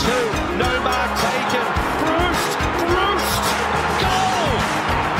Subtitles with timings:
[0.00, 0.24] two.
[0.56, 1.66] No mark taken.
[2.00, 3.44] Breust, Breust,
[4.00, 4.52] goal!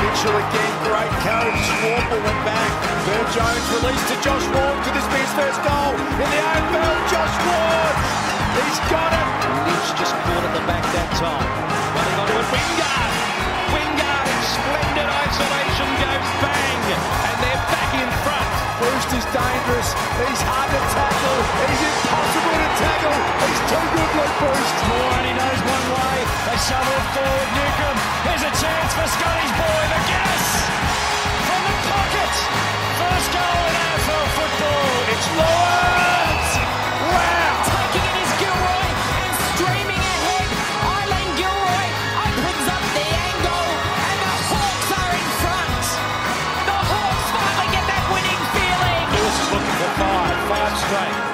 [0.00, 1.64] Mitchell again, great coach.
[1.84, 2.72] Worpel went back.
[3.04, 4.76] Bill Jones released to Josh Ward.
[4.84, 6.96] Could this be his first goal in the AFL?
[7.12, 7.96] Josh Ward,
[8.62, 9.28] he's got it.
[9.66, 11.48] Lynch just caught at the back that time.
[11.92, 13.12] Running onto it, Wingard.
[13.76, 18.50] Wingard in splendid isolation goes bang, and they're back in front.
[18.80, 19.88] Breust is dangerous.
[20.22, 21.40] He's hard to tackle.
[21.66, 22.11] He's
[22.52, 23.16] impossible to tackle.
[23.46, 24.76] He's too good, Luke Breust.
[24.88, 26.16] Moore and he knows one way.
[26.48, 27.48] They shovel it forward.
[27.56, 28.00] Newcombe.
[28.28, 29.82] Here's a chance for Scotty's boy.
[29.92, 30.44] The gas
[31.48, 32.32] from the pocket.
[33.00, 34.88] First goal in AFL football.
[35.12, 36.50] It's Lawrence.
[37.12, 37.52] Wow.
[37.72, 38.88] Taking it is Gilroy
[39.22, 40.48] and streaming ahead.
[40.92, 41.86] Aileen Gilroy
[42.20, 43.66] opens up the angle
[44.08, 45.84] and the Hawks are in front.
[46.68, 49.04] The Hawks finally get that winning feeling.
[49.16, 50.36] Lewis is looking for five.
[50.52, 51.31] Five straight.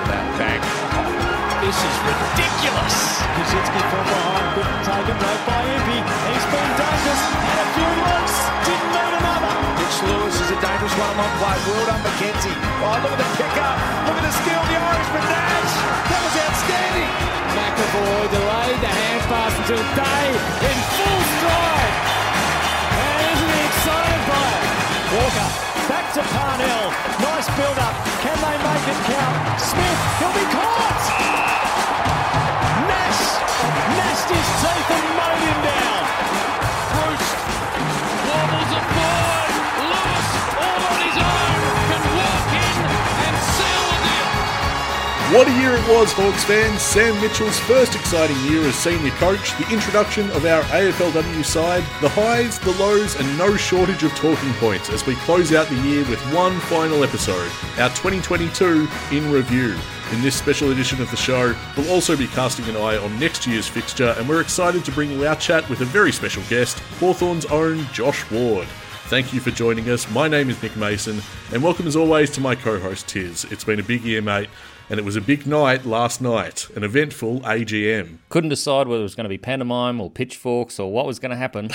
[1.78, 1.86] That bang.
[1.86, 2.96] This is ridiculous.
[3.38, 6.00] Kaczynski from behind, couldn't take right by Impey.
[6.26, 8.34] He's been dangerous, had a few looks,
[8.66, 9.52] didn't need another.
[9.78, 11.56] Mitch Lewis is a dangerous one-on-one play.
[11.70, 12.56] Well done, McKenzie.
[12.82, 13.78] Oh, look at the kick up.
[14.10, 15.22] Look at the skill of the Irishman.
[15.22, 15.74] Nash.
[16.10, 17.10] That was outstanding.
[17.54, 20.26] McEvoy delayed the hand pass until Day
[20.66, 21.94] in full stride.
[22.90, 24.66] And isn't he excited by it?
[25.14, 25.48] Walker,
[25.86, 26.90] back to Parnell.
[27.22, 27.94] Nice build-up.
[28.18, 29.62] Can they make it count?
[29.62, 31.47] Smith, he'll be caught.
[34.18, 36.02] His teeth and mowed him down.
[36.90, 37.38] Breust
[38.26, 39.52] wobbles forward.
[39.78, 42.82] Lewis, all on his own, can walk in
[43.22, 45.38] and seal the deal.
[45.38, 46.82] What a year it was, Hawks fans.
[46.82, 52.08] Sam Mitchell's first exciting year as senior coach, the introduction of our AFLW side, the
[52.08, 56.04] highs, the lows, and no shortage of talking points as we close out the year
[56.10, 59.78] with one final episode, our 2022 in review.
[60.10, 63.46] In this special edition of the show, we'll also be casting an eye on next
[63.46, 66.78] year's fixture, and we're excited to bring you our chat with a very special guest,
[66.98, 68.66] Hawthorn's own Josh Ward.
[69.08, 70.10] Thank you for joining us.
[70.10, 71.20] My name is Nick Mason,
[71.52, 73.44] and welcome as always to my co host Tiz.
[73.50, 74.48] It's been a big year, mate,
[74.88, 78.16] and it was a big night last night, an eventful AGM.
[78.30, 81.32] Couldn't decide whether it was going to be pantomime or pitchforks or what was going
[81.32, 81.68] to happen.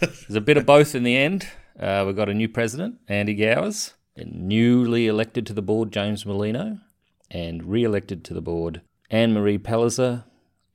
[0.00, 1.46] There's a bit of both in the end.
[1.78, 6.24] Uh, we've got a new president, Andy Gowers, and newly elected to the board, James
[6.24, 6.80] Merlino,
[7.30, 10.24] and re elected to the board, Anne Marie Palliser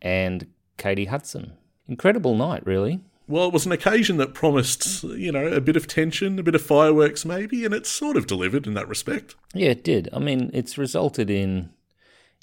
[0.01, 1.53] and Katie Hudson.
[1.87, 3.01] Incredible night, really.
[3.27, 6.53] Well, it was an occasion that promised, you know, a bit of tension, a bit
[6.53, 9.35] of fireworks maybe, and it sort of delivered in that respect.
[9.53, 10.09] Yeah, it did.
[10.13, 11.71] I mean, it's resulted in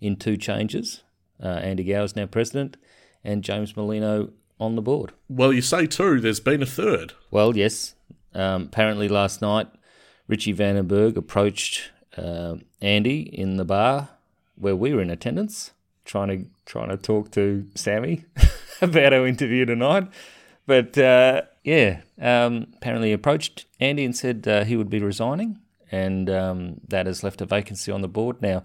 [0.01, 1.03] in two changes.
[1.41, 2.77] Uh, Andy is now president,
[3.23, 5.13] and James Merlino on the board.
[5.29, 7.15] Well, you say too, there's been a third.
[7.31, 7.95] Well, yes.
[8.35, 9.69] Um, apparently, last night,
[10.27, 14.09] Richie Vandenberg approached uh, Andy in the bar
[14.57, 15.73] where we were in attendance,
[16.05, 18.25] trying to trying to talk to Sammy
[18.83, 20.09] about our interview tonight.
[20.67, 25.59] But uh, yeah, um, apparently approached Andy and said uh, he would be resigning,
[25.91, 28.41] and um, that has left a vacancy on the board.
[28.41, 28.65] Now,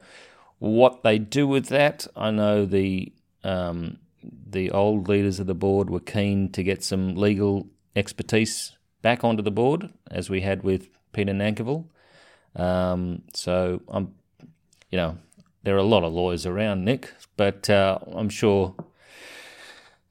[0.59, 3.11] what they do with that, I know the
[3.43, 9.23] um, the old leaders of the board were keen to get some legal expertise back
[9.23, 11.85] onto the board, as we had with Peter Nankivell.
[12.57, 14.13] Um, so I'm,
[14.91, 15.17] you know,
[15.63, 18.75] there are a lot of lawyers around, Nick, but uh, I'm sure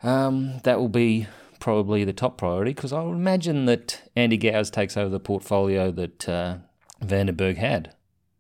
[0.02, 1.26] um, that will be
[1.58, 5.90] probably the top priority because I would imagine that Andy Gowers takes over the portfolio
[5.90, 6.58] that uh,
[7.02, 7.94] Vandenberg had,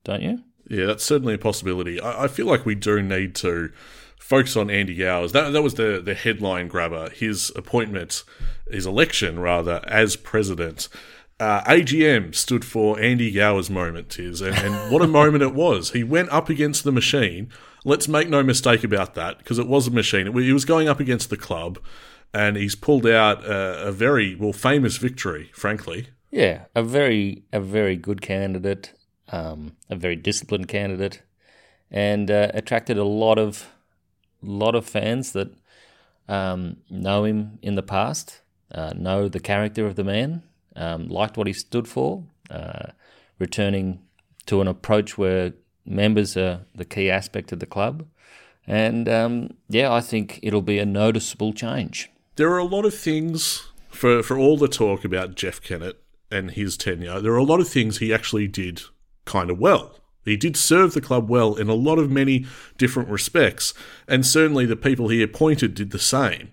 [0.04, 0.42] don't you?
[0.68, 2.00] Yeah, that's certainly a possibility.
[2.00, 3.72] I, I feel like we do need to
[4.18, 5.32] focus on Andy Gowers.
[5.32, 7.10] That that was the the headline grabber.
[7.10, 8.24] His appointment,
[8.70, 10.88] his election rather, as president.
[11.38, 15.90] Uh, AGM stood for Andy Gowers' moment, is and, and what a moment it was.
[15.90, 17.50] He went up against the machine.
[17.84, 20.26] Let's make no mistake about that, because it was a machine.
[20.26, 21.78] It, he was going up against the club,
[22.32, 25.50] and he's pulled out a, a very well famous victory.
[25.54, 28.94] Frankly, Yeah, a very a very good candidate,
[29.28, 31.22] um, a very disciplined candidate,
[31.90, 33.68] and uh, attracted a lot of
[34.40, 35.52] lot of fans that
[36.28, 38.40] um, know him in the past,
[38.72, 40.42] uh, know the character of the man,
[40.76, 42.88] um, liked what he stood for, uh,
[43.38, 44.00] returning
[44.46, 45.52] to an approach where
[45.84, 48.06] members are the key aspect of the club,
[48.66, 52.10] and um, yeah, I think it'll be a noticeable change.
[52.36, 56.50] there are a lot of things for for all the talk about Jeff Kennett and
[56.52, 57.20] his tenure.
[57.20, 58.82] There are a lot of things he actually did
[59.24, 59.98] kind of well.
[60.24, 62.46] He did serve the club well in a lot of many
[62.78, 63.72] different respects,
[64.08, 66.50] and certainly the people he appointed did the same.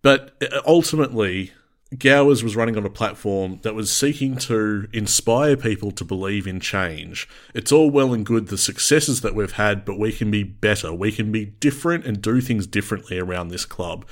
[0.00, 1.52] But uh, ultimately,
[1.98, 6.60] Gowers was running on a platform that was seeking to inspire people to believe in
[6.60, 7.28] change.
[7.52, 10.92] It's all well and good the successes that we've had, but we can be better.
[10.92, 14.06] We can be different and do things differently around this club.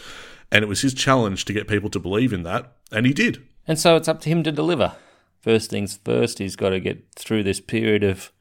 [0.50, 3.46] And it was his challenge to get people to believe in that, and he did.
[3.66, 4.94] And so it's up to him to deliver.
[5.40, 8.32] First things first, he's got to get through this period of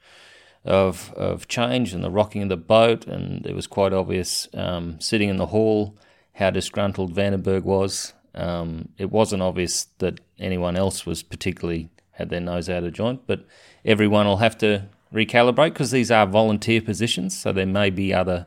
[0.66, 3.06] of of change and the rocking of the boat.
[3.06, 5.96] And it was quite obvious um, sitting in the hall
[6.34, 8.14] how disgruntled Vandenberg was.
[8.38, 13.22] Um, it wasn't obvious that anyone else was particularly had their nose out of joint,
[13.28, 13.46] but
[13.84, 18.46] everyone will have to recalibrate because these are volunteer positions, so there may be other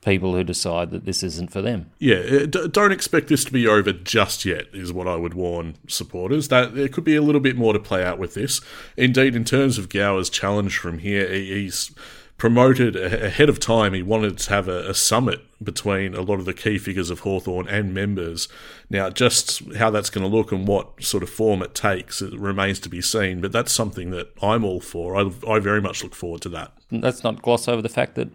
[0.00, 1.90] people who decide that this isn't for them.
[1.98, 5.74] Yeah, uh, don't expect this to be over just yet, is what I would warn
[5.88, 6.48] supporters.
[6.48, 8.60] That there could be a little bit more to play out with this.
[8.96, 11.90] Indeed, in terms of Gower's challenge from here, he's
[12.38, 13.92] promoted ahead of time.
[13.92, 17.20] He wanted to have a, a, summit between a lot of the key figures of
[17.20, 18.48] Hawthorn and members.
[18.88, 22.32] Now, just how that's going to look and what sort of form it takes it
[22.38, 25.16] remains to be seen, but that's something that I'm all for.
[25.16, 26.72] I, I very much look forward to that.
[26.92, 28.28] Let's not gloss over the fact that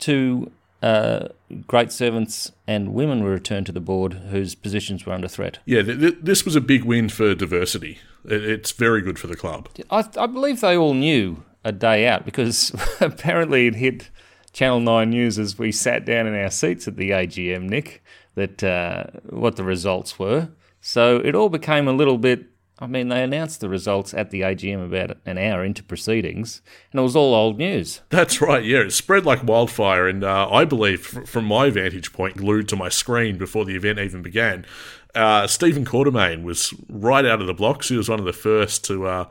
[0.00, 0.50] two
[0.82, 1.28] uh,
[1.68, 5.60] great servants and women were returned to the board whose positions were under threat.
[5.64, 8.00] Yeah, th- th- this was a big win for diversity.
[8.24, 9.68] It- it's very good for the club.
[9.88, 14.08] I, I believe they all knew a day out because apparently it hit
[14.52, 18.02] Channel 9 News as we sat down in our seats at the AGM, Nick,
[18.36, 20.48] that uh, what the results were.
[20.80, 22.46] So it all became a little bit
[22.78, 26.60] I mean, they announced the results at the AGM about an hour into proceedings,
[26.92, 28.02] and it was all old news.
[28.10, 28.80] That's right, yeah.
[28.80, 32.90] It spread like wildfire, and uh, I believe, from my vantage point, glued to my
[32.90, 34.66] screen before the event even began,
[35.14, 37.88] uh, Stephen Quartermaine was right out of the blocks.
[37.88, 39.26] He was one of the first to.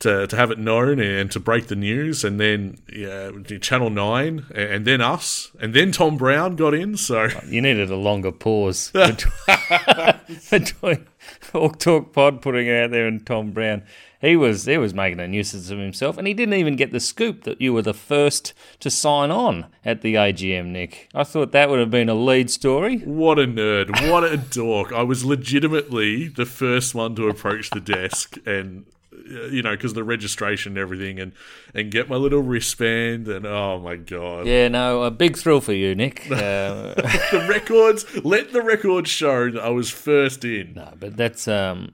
[0.00, 3.30] To, to have it known and to break the news, and then yeah,
[3.60, 6.98] Channel Nine, and then us, and then Tom Brown got in.
[6.98, 8.90] So you needed a longer pause
[10.50, 11.06] between
[11.52, 13.82] Hawk Talk Pod putting it out there and Tom Brown.
[14.24, 17.00] He was he was making a nuisance of himself, and he didn't even get the
[17.00, 20.68] scoop that you were the first to sign on at the AGM.
[20.68, 22.98] Nick, I thought that would have been a lead story.
[22.98, 24.10] What a nerd!
[24.10, 24.92] What a dork!
[24.92, 28.86] I was legitimately the first one to approach the desk and
[29.24, 31.32] you know, because the registration and everything, and
[31.74, 35.72] and get my little wristband, and oh my god, yeah, no, a big thrill for
[35.72, 36.30] you, Nick.
[36.34, 36.94] Uh,
[37.32, 40.74] the records, let the records show that I was first in.
[40.74, 41.92] No, but that's um,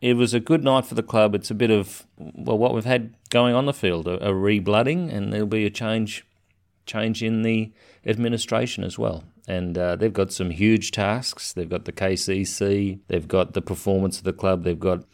[0.00, 1.34] it was a good night for the club.
[1.34, 5.12] It's a bit of well, what we've had going on the field, a, a reblooding,
[5.12, 6.26] and there'll be a change,
[6.86, 7.72] change in the
[8.06, 9.24] administration as well.
[9.48, 11.52] And uh, they've got some huge tasks.
[11.52, 13.00] They've got the KCC.
[13.08, 14.64] They've got the performance of the club.
[14.64, 15.04] They've got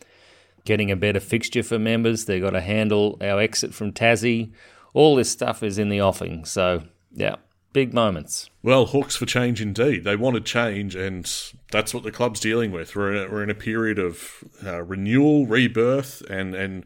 [0.65, 2.25] getting a better fixture for members.
[2.25, 4.53] They've got to handle our exit from Tassie.
[4.93, 6.45] All this stuff is in the offing.
[6.45, 7.37] So, yeah,
[7.73, 8.51] big moments.
[8.63, 10.05] Well, hooks for change indeed.
[10.05, 11.31] They want wanted change, and
[11.71, 12.95] that's what the club's dealing with.
[12.95, 16.85] We're in a, we're in a period of uh, renewal, rebirth, and and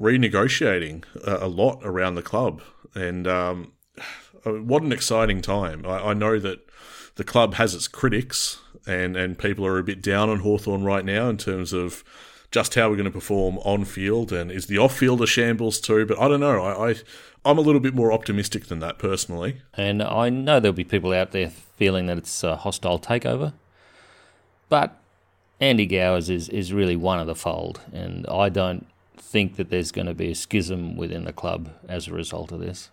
[0.00, 2.62] renegotiating a, a, lot around the club.
[2.94, 3.72] And um,
[4.46, 5.84] uh, what an exciting time!
[5.86, 6.60] I, I know that
[7.16, 11.04] the club has its critics, and and people are a bit down on Hawthorn right
[11.04, 12.04] now in terms of
[12.52, 15.80] just how we're going to perform on field and is the off field a shambles
[15.80, 16.06] too.
[16.06, 16.62] But I don't know.
[16.62, 16.94] I, I
[17.44, 19.62] I'm a little bit more optimistic than that personally.
[19.74, 23.54] And I know there'll be people out there feeling that it's a hostile takeover,
[24.68, 24.96] but
[25.60, 29.92] Andy Gowers is is really one of the fold, and I don't think that there's
[29.92, 32.90] going to be a schism within the club as a result of this.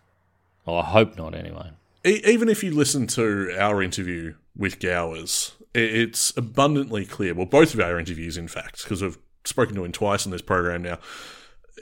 [0.66, 1.72] Well, I hope not, anyway.
[2.06, 7.34] Even if you listen to our interview with Gowers, it's abundantly clear.
[7.34, 10.42] Well, both of our interviews, in fact, because we've spoken to him twice on this
[10.42, 11.00] program now.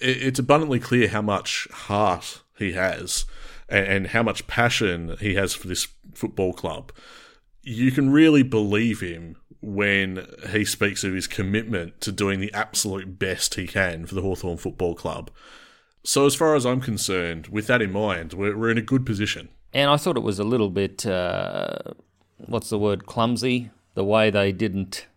[0.02, 3.26] It's abundantly clear how much heart he has
[3.70, 6.92] and how much passion he has for this football club.
[7.62, 13.20] You can really believe him when he speaks of his commitment to doing the absolute
[13.20, 15.32] best he can for the Hawthorn Football Club.
[16.04, 19.06] So, as far as I'm concerned, with that in mind, we're, we're in a good
[19.06, 19.50] position.
[19.74, 21.80] And I thought it was a little bit, uh,
[22.38, 25.08] what's the word, clumsy, the way they didn't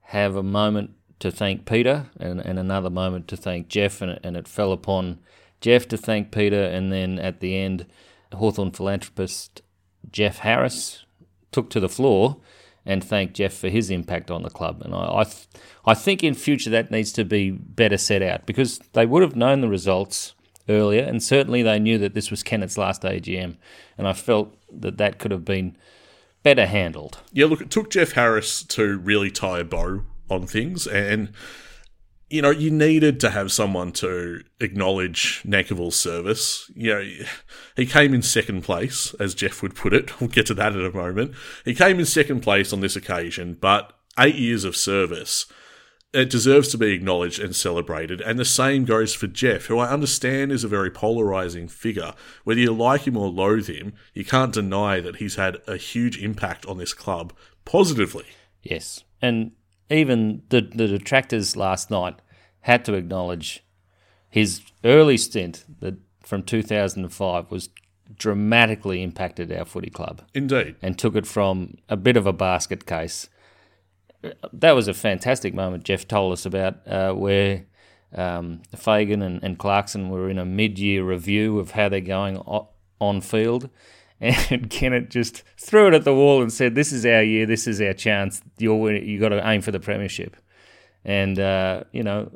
[0.00, 4.36] have a moment to thank Peter and, and another moment to thank Jeff, and, and
[4.36, 5.20] it fell upon
[5.60, 7.86] Jeff to thank Peter, and then at the end,
[8.32, 9.62] Hawthorn philanthropist
[10.10, 11.04] Jeff Harris
[11.52, 12.38] took to the floor
[12.84, 14.82] and thanked Jeff for his impact on the club.
[14.82, 15.46] And I, I, th-
[15.86, 19.36] I think in future that needs to be better set out because they would have
[19.36, 20.34] known the results
[20.68, 23.58] earlier, and certainly they knew that this was Kennett's last AGM,
[23.96, 25.76] and I felt that that could have been
[26.42, 27.20] better handled.
[27.32, 30.02] Yeah, look, it took Jeff Harris to really tie a bow
[30.32, 31.32] on things, and
[32.32, 36.70] you know, you needed to have someone to acknowledge Nankivell's service.
[36.74, 37.10] You know,
[37.76, 40.10] he came in second place, as Jeff would put it.
[40.20, 41.34] We'll get to that in a moment.
[41.64, 45.46] He came in second place on this occasion, but eight years of service.
[46.14, 48.20] It deserves to be acknowledged and celebrated.
[48.20, 52.14] And the same goes for Jeff, who I understand is a very polarizing figure.
[52.44, 56.18] Whether you like him or loathe him, you can't deny that he's had a huge
[56.18, 57.32] impact on this club
[57.64, 58.26] positively.
[58.62, 59.52] Yes, and
[59.90, 62.20] even the the detractors last night
[62.62, 63.64] had to acknowledge
[64.28, 67.68] his early stint that from 2005 was
[68.16, 70.76] dramatically impacted our footy club Indeed.
[70.80, 73.28] and took it from a bit of a basket case.
[74.52, 77.64] That was a fantastic moment Jeff told us about, uh, where
[78.14, 82.38] um, Fagan and, and Clarkson were in a mid-year review of how they're going
[83.00, 83.68] on field,
[84.22, 87.44] and Kennett just threw it at the wall and said, "This is our year.
[87.44, 88.40] This is our chance.
[88.58, 90.36] You're you got to aim for the premiership."
[91.04, 92.30] And uh, you know,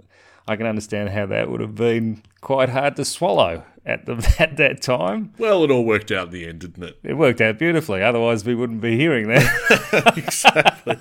[0.48, 4.56] I can understand how that would have been quite hard to swallow at the at
[4.56, 5.32] that time.
[5.38, 6.98] Well, it all worked out in the end, didn't it?
[7.04, 8.02] It worked out beautifully.
[8.02, 10.12] Otherwise, we wouldn't be hearing that.
[10.16, 10.98] exactly.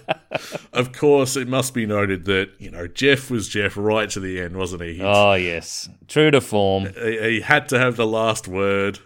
[0.71, 4.39] of course, it must be noted that, you know, Jeff was Jeff right to the
[4.39, 4.95] end, wasn't he?
[4.95, 6.93] He, oh yes, true to form.
[6.93, 8.99] he, he had to have the last word.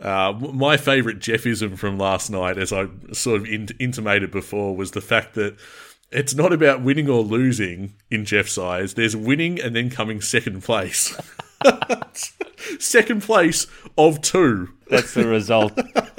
[0.00, 4.90] Uh, my favourite Jeffism from last night, as I sort of in- intimated before, was
[4.90, 5.56] the fact that
[6.12, 8.94] it's not about winning or losing in Jeff's eyes.
[8.94, 11.18] There's winning and then coming second place.
[12.78, 13.66] second place
[13.98, 14.68] of two.
[14.88, 15.78] That's the result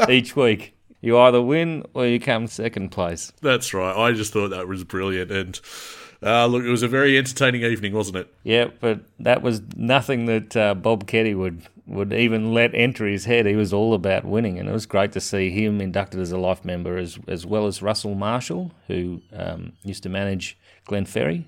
[0.09, 0.73] each week.
[1.01, 3.31] You either win or you come second place.
[3.41, 3.95] That's right.
[3.95, 5.31] I just thought that was brilliant.
[5.31, 5.59] And
[6.23, 8.33] uh, look, it was a very entertaining evening, wasn't it?
[8.43, 13.25] Yeah, but that was nothing that uh, Bob Keddie would would even let enter his
[13.25, 13.45] head.
[13.45, 16.37] He was all about winning, and it was great to see him inducted as a
[16.37, 21.45] life member, as as well as Russell Marshall, who um, used to manage Glenferrie,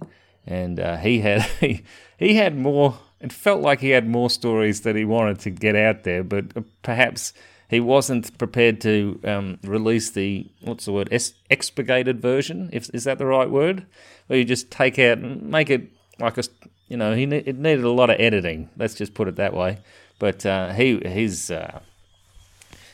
[0.48, 1.84] and uh, he had he,
[2.18, 2.98] he had more.
[3.20, 6.46] It felt like he had more stories that he wanted to get out there, but
[6.84, 7.34] perhaps
[7.70, 12.70] he wasn't prepared to um, release the what's the word es- expurgated version.
[12.72, 13.86] If is that the right word?
[14.28, 16.44] Where you just take out and make it like a
[16.88, 18.70] you know he ne- it needed a lot of editing.
[18.78, 19.80] Let's just put it that way.
[20.20, 21.80] But uh, he his uh,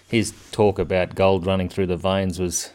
[0.07, 2.71] his talk about gold running through the veins was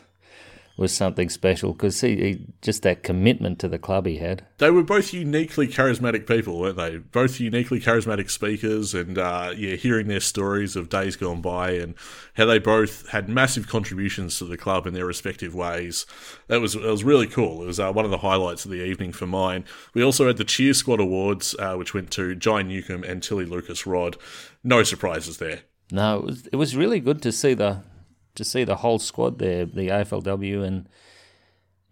[0.80, 4.46] was something special because he, he just that commitment to the club he had.
[4.56, 6.96] They were both uniquely charismatic people, weren't they?
[6.96, 11.94] Both uniquely charismatic speakers, and uh, yeah, hearing their stories of days gone by and
[12.34, 16.06] how they both had massive contributions to the club in their respective ways.
[16.49, 17.62] That was it was really cool.
[17.62, 19.66] It was uh, one of the highlights of the evening for mine.
[19.92, 23.44] We also had the Cheer Squad Awards, uh, which went to Jai Newcombe and Tilly
[23.44, 24.16] Lucas Rodd.
[24.64, 25.60] No surprises there.
[25.92, 27.82] No, it was it was really good to see the
[28.34, 30.88] to see the whole squad there, the AFLW and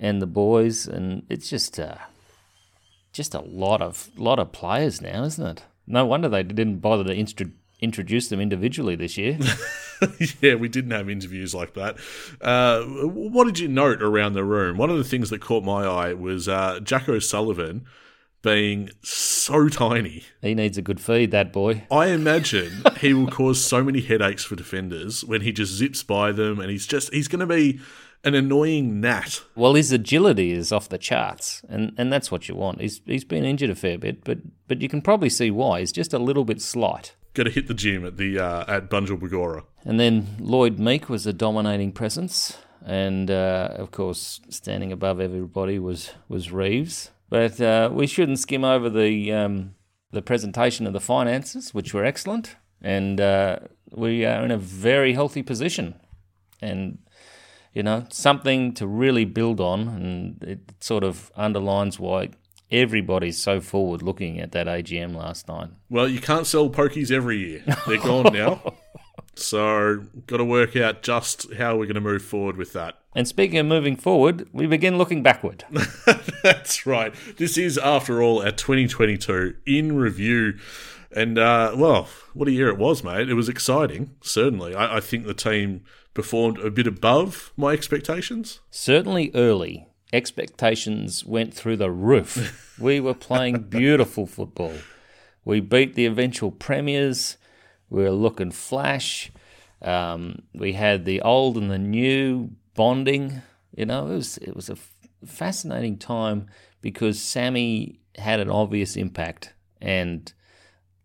[0.00, 1.96] and the boys, and it's just uh,
[3.12, 5.62] just a lot of lot of players now, isn't it?
[5.86, 9.38] No wonder they didn't bother to introduce them individually this year.
[10.40, 11.96] yeah, we didn't have interviews like that.
[12.40, 14.76] Uh, what did you note around the room?
[14.76, 17.86] One of the things that caught my eye was uh, Jack O'Sullivan
[18.42, 20.24] being so tiny.
[20.42, 21.84] he needs a good feed, that boy.
[21.90, 26.32] I imagine he will cause so many headaches for defenders when he just zips by
[26.32, 27.80] them, and he's just he's going to be
[28.24, 29.42] an annoying gnat.
[29.54, 32.80] Well, his agility is off the charts, and, and that's what you want.
[32.80, 35.80] He's he's been injured a fair bit, but but you can probably see why.
[35.80, 37.14] He's just a little bit slight.
[37.34, 39.64] Got to hit the gym at the uh, at Bunjil Bagora.
[39.84, 45.78] And then Lloyd Meek was a dominating presence, and uh, of course, standing above everybody
[45.78, 47.10] was was Reeves.
[47.30, 49.74] But uh, we shouldn't skim over the um,
[50.12, 53.58] the presentation of the finances, which were excellent, and uh,
[53.90, 55.94] we are in a very healthy position,
[56.62, 56.98] and
[57.74, 62.30] you know something to really build on, and it sort of underlines why
[62.70, 65.68] everybody's so forward looking at that AGM last night.
[65.90, 68.74] Well, you can't sell pokies every year; they're gone now.
[69.38, 72.98] So, got to work out just how we're going to move forward with that.
[73.14, 75.64] And speaking of moving forward, we begin looking backward.
[76.42, 77.14] That's right.
[77.36, 80.58] This is, after all, our 2022 in review.
[81.10, 83.28] And, uh, well, what a year it was, mate.
[83.28, 84.74] It was exciting, certainly.
[84.74, 85.82] I, I think the team
[86.14, 88.60] performed a bit above my expectations.
[88.70, 92.76] Certainly early, expectations went through the roof.
[92.78, 94.74] we were playing beautiful football.
[95.44, 97.36] We beat the eventual premiers.
[97.90, 99.30] We were looking flash.
[99.80, 103.42] Um, we had the old and the new bonding.
[103.76, 104.92] You know, it was it was a f-
[105.24, 106.46] fascinating time
[106.80, 110.32] because Sammy had an obvious impact, and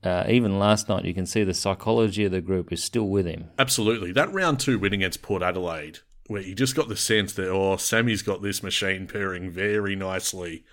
[0.04, 3.26] uh, even last night you can see the psychology of the group is still with
[3.26, 3.50] him.
[3.60, 4.12] Absolutely.
[4.12, 7.78] That round two win against Port Adelaide, where you just got the sense that, oh,
[7.78, 10.64] Sammy's got this machine pairing very nicely.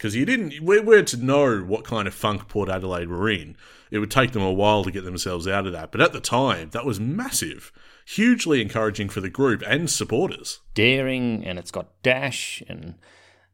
[0.00, 3.54] Because you didn't, we were to know what kind of funk Port Adelaide were in.
[3.90, 5.92] It would take them a while to get themselves out of that.
[5.92, 7.70] But at the time, that was massive.
[8.06, 10.60] Hugely encouraging for the group and supporters.
[10.72, 12.94] daring and it's got dash and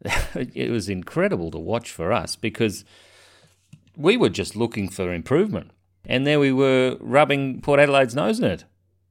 [0.54, 2.84] it was incredible to watch for us because
[3.96, 5.72] we were just looking for improvement.
[6.04, 8.64] And there we were rubbing Port Adelaide's nose in it.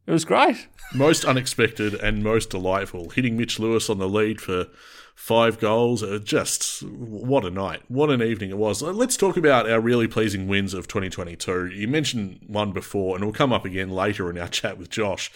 [0.07, 0.69] It was great.
[0.93, 3.09] most unexpected and most delightful.
[3.09, 4.67] Hitting Mitch Lewis on the lead for
[5.15, 6.03] five goals.
[6.03, 7.81] Uh, just what a night.
[7.87, 8.83] What an evening it was.
[8.83, 11.67] Uh, Let's talk about our really pleasing wins of 2022.
[11.67, 14.89] You mentioned one before, and it will come up again later in our chat with
[14.89, 15.31] Josh.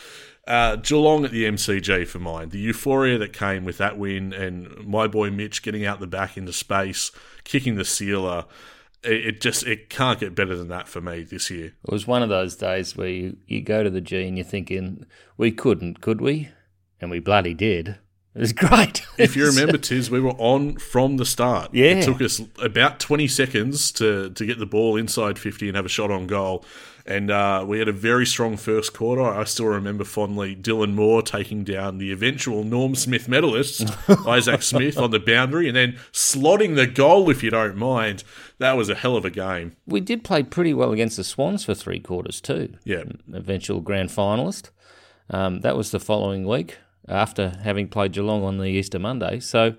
[0.45, 2.49] Uh, Geelong at the MCG for mine.
[2.49, 6.37] The euphoria that came with that win, and my boy Mitch getting out the back
[6.37, 7.11] into space,
[7.43, 8.45] kicking the sealer.
[9.03, 11.67] It, it just it can't get better than that for me this year.
[11.67, 14.45] It was one of those days where you, you go to the G and you're
[14.45, 15.05] thinking,
[15.37, 16.49] we couldn't, could we?
[16.99, 17.97] And we bloody did.
[18.35, 19.05] It was great.
[19.17, 21.73] If you remember, Tiz, we were on from the start.
[21.73, 21.95] Yeah.
[21.95, 25.85] It took us about 20 seconds to, to get the ball inside 50 and have
[25.85, 26.63] a shot on goal.
[27.05, 29.23] And uh, we had a very strong first quarter.
[29.23, 33.89] I still remember fondly Dylan Moore taking down the eventual Norm Smith medalist,
[34.27, 38.23] Isaac Smith, on the boundary and then slotting the goal, if you don't mind.
[38.59, 39.75] That was a hell of a game.
[39.87, 42.75] we did play pretty well against the Swans for three quarters too.
[42.85, 43.03] Yeah.
[43.33, 44.69] Eventual grand finalist.
[45.31, 46.77] Um, that was the following week
[47.09, 49.39] after having played Geelong on the Easter Monday.
[49.39, 49.75] So,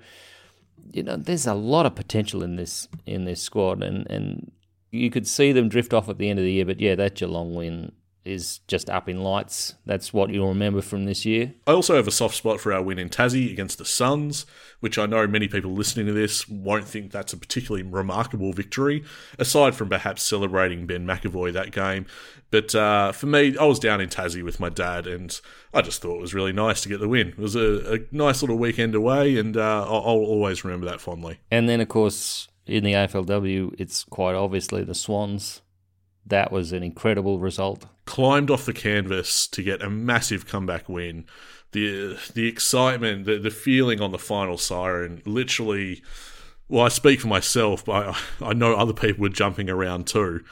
[0.92, 4.50] you know, there's a lot of potential in this in this squad, and and
[4.90, 6.64] you could see them drift off at the end of the year.
[6.64, 7.92] But yeah, that Geelong win
[8.24, 9.74] is just up in lights.
[9.86, 11.54] That's what you'll remember from this year.
[11.66, 14.46] I also have a soft spot for our win in Tassie against the Suns,
[14.80, 19.04] which I know many people listening to this won't think that's a particularly remarkable victory,
[19.38, 22.06] aside from perhaps celebrating Ben McAvoy that game.
[22.50, 25.40] But uh, for me, I was down in Tassie with my dad, and
[25.72, 27.28] I just thought it was really nice to get the win.
[27.28, 31.00] It was a, a nice little weekend away, and uh, I'll, I'll always remember that
[31.00, 31.38] fondly.
[31.50, 35.62] And then, of course, in the AFLW, it's quite obviously the Swans.
[36.30, 37.86] That was an incredible result.
[38.06, 41.24] climbed off the canvas to get a massive comeback win.
[41.72, 46.02] The the excitement, the the feeling on the final siren, literally.
[46.68, 50.44] Well, I speak for myself, but I, I know other people were jumping around too.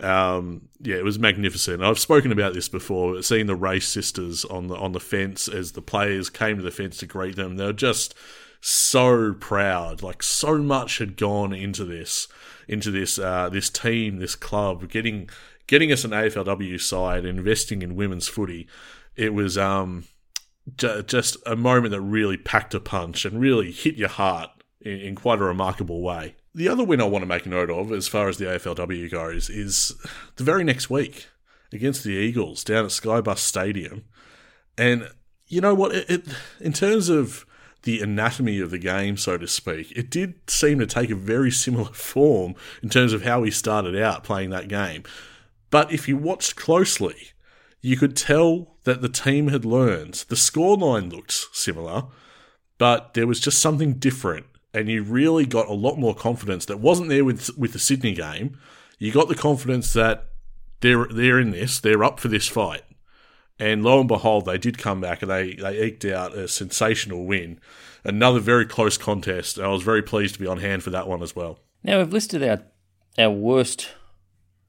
[0.00, 1.82] Um, yeah, it was magnificent.
[1.82, 3.22] I've spoken about this before.
[3.22, 6.70] Seeing the race sisters on the on the fence as the players came to the
[6.70, 8.14] fence to greet them, they were just
[8.60, 10.02] so proud.
[10.02, 12.28] Like so much had gone into this,
[12.68, 15.28] into this uh, this team, this club, getting
[15.66, 18.66] getting us an AFLW side, investing in women's footy.
[19.16, 20.04] It was um,
[20.76, 24.50] ju- just a moment that really packed a punch and really hit your heart
[24.80, 26.36] in, in quite a remarkable way.
[26.54, 29.10] The other win I want to make a note of, as far as the AFLW
[29.10, 29.94] goes, is
[30.36, 31.26] the very next week
[31.72, 34.04] against the Eagles down at Skybus Stadium.
[34.78, 35.10] And
[35.48, 35.94] you know what?
[35.94, 36.28] It, it
[36.60, 37.45] in terms of
[37.86, 41.52] the anatomy of the game, so to speak, it did seem to take a very
[41.52, 45.04] similar form in terms of how we started out playing that game.
[45.70, 47.30] But if you watched closely,
[47.80, 50.24] you could tell that the team had learned.
[50.28, 52.06] The scoreline looked similar,
[52.76, 56.80] but there was just something different, and you really got a lot more confidence that
[56.80, 58.58] wasn't there with with the Sydney game.
[58.98, 60.26] You got the confidence that
[60.80, 62.82] they're they're in this, they're up for this fight.
[63.58, 67.24] And lo and behold, they did come back and they, they eked out a sensational
[67.24, 67.58] win.
[68.04, 69.58] Another very close contest.
[69.58, 71.58] I was very pleased to be on hand for that one as well.
[71.82, 72.62] Now we've listed our
[73.18, 73.88] our worst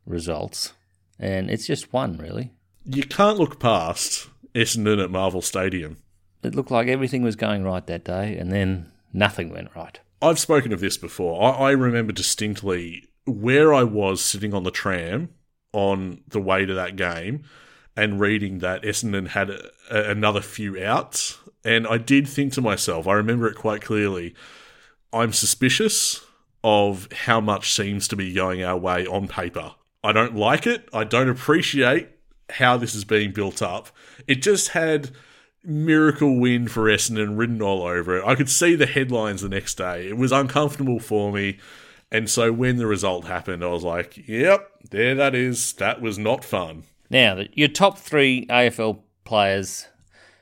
[0.05, 0.71] results,
[1.19, 2.53] and it's just one really.
[2.85, 5.97] You can't look past Essendon at Marvel Stadium.
[6.43, 9.99] It looked like everything was going right that day, and then nothing went right.
[10.21, 11.43] I've spoken of this before.
[11.43, 15.29] I, I remember distinctly where I was sitting on the tram
[15.73, 17.43] on the way to that game
[17.97, 21.37] and reading that Essendon had a, a- another few outs.
[21.65, 24.35] And I did think to myself, I remember it quite clearly,
[25.11, 26.23] I'm suspicious
[26.63, 29.73] of how much seems to be going our way on paper.
[30.03, 30.87] I don't like it.
[30.93, 32.09] I don't appreciate
[32.51, 33.89] how this is being built up.
[34.27, 35.11] It just had
[35.63, 38.25] miracle win for Essendon written all over it.
[38.25, 40.07] I could see the headlines the next day.
[40.07, 41.57] It was uncomfortable for me.
[42.09, 45.73] And so when the result happened, I was like, yep, there that is.
[45.73, 46.83] That was not fun.
[47.09, 49.87] Now, your top three AFL players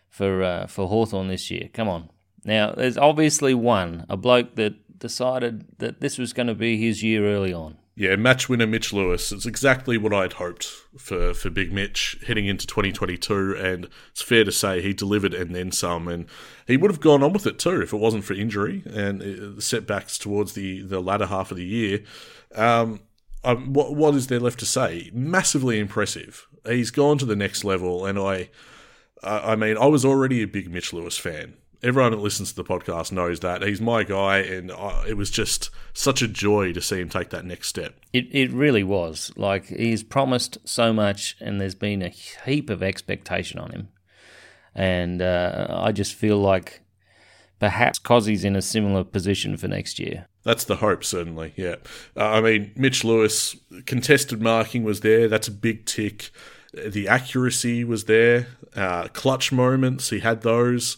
[0.09, 1.69] for uh, for Hawthorn this year.
[1.73, 2.09] Come on.
[2.43, 7.03] Now, there's obviously one, a bloke that decided that this was going to be his
[7.03, 7.77] year early on.
[7.97, 9.31] Yeah, match winner Mitch Lewis.
[9.31, 10.65] It's exactly what I'd hoped
[10.97, 13.55] for, for Big Mitch heading into 2022.
[13.57, 16.09] And it's fair to say he delivered and then some.
[16.09, 16.25] And
[16.67, 19.61] he would have gone on with it too if it wasn't for injury and uh,
[19.61, 22.03] setbacks towards the, the latter half of the year.
[22.53, 22.99] Um,
[23.45, 25.09] um, what, what is there left to say?
[25.13, 26.47] Massively impressive.
[26.67, 28.05] He's gone to the next level.
[28.05, 28.49] And I,
[29.23, 31.55] I mean, I was already a big Mitch Lewis fan.
[31.83, 35.29] Everyone that listens to the podcast knows that he's my guy, and I, it was
[35.29, 37.95] just such a joy to see him take that next step.
[38.11, 39.31] It it really was.
[39.35, 43.89] Like he's promised so much, and there's been a heap of expectation on him,
[44.73, 46.81] and uh, I just feel like
[47.59, 50.27] perhaps Cozzie's in a similar position for next year.
[50.43, 51.53] That's the hope, certainly.
[51.55, 51.75] Yeah.
[52.15, 55.27] Uh, I mean, Mitch Lewis, contested marking was there.
[55.27, 56.31] That's a big tick.
[56.85, 58.47] The accuracy was there.
[58.75, 60.97] Uh, clutch moments, he had those.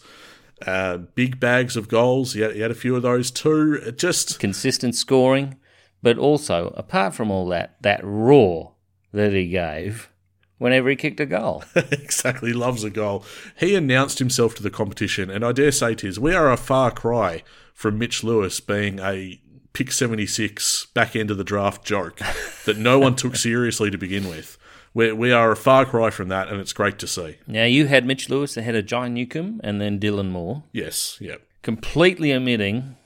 [0.66, 3.74] Uh, big bags of goals, he had, he had a few of those too.
[3.86, 5.56] It just Consistent scoring,
[6.02, 8.74] but also, apart from all that, that roar
[9.12, 10.10] that he gave
[10.58, 11.62] whenever he kicked a goal.
[11.76, 13.24] exactly loves a goal.
[13.56, 16.90] He announced himself to the competition, and I dare say, Tiz, we are a far
[16.90, 19.40] cry from Mitch Lewis being a
[19.72, 22.20] pick 76 back end of the draft joke
[22.64, 24.58] that no one took seriously to begin with.
[24.98, 27.36] We, we are a far cry from that, and it's great to see.
[27.46, 31.40] now, you had Mitch Lewis ahead of John Newcombe and then Dylan Moore, Yes, yep.
[31.62, 32.96] completely omitting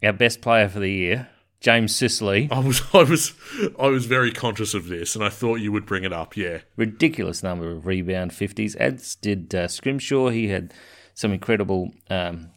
[0.00, 1.28] our best player for the year,
[1.60, 2.48] James Sicily.
[2.52, 3.32] I was, I was,
[3.80, 6.36] I was very conscious of this, and I thought you would bring it up.
[6.36, 10.28] Yeah, ridiculous number of rebound 50s, as did uh, Scrimshaw.
[10.28, 10.72] He had
[11.14, 12.50] some incredible, um,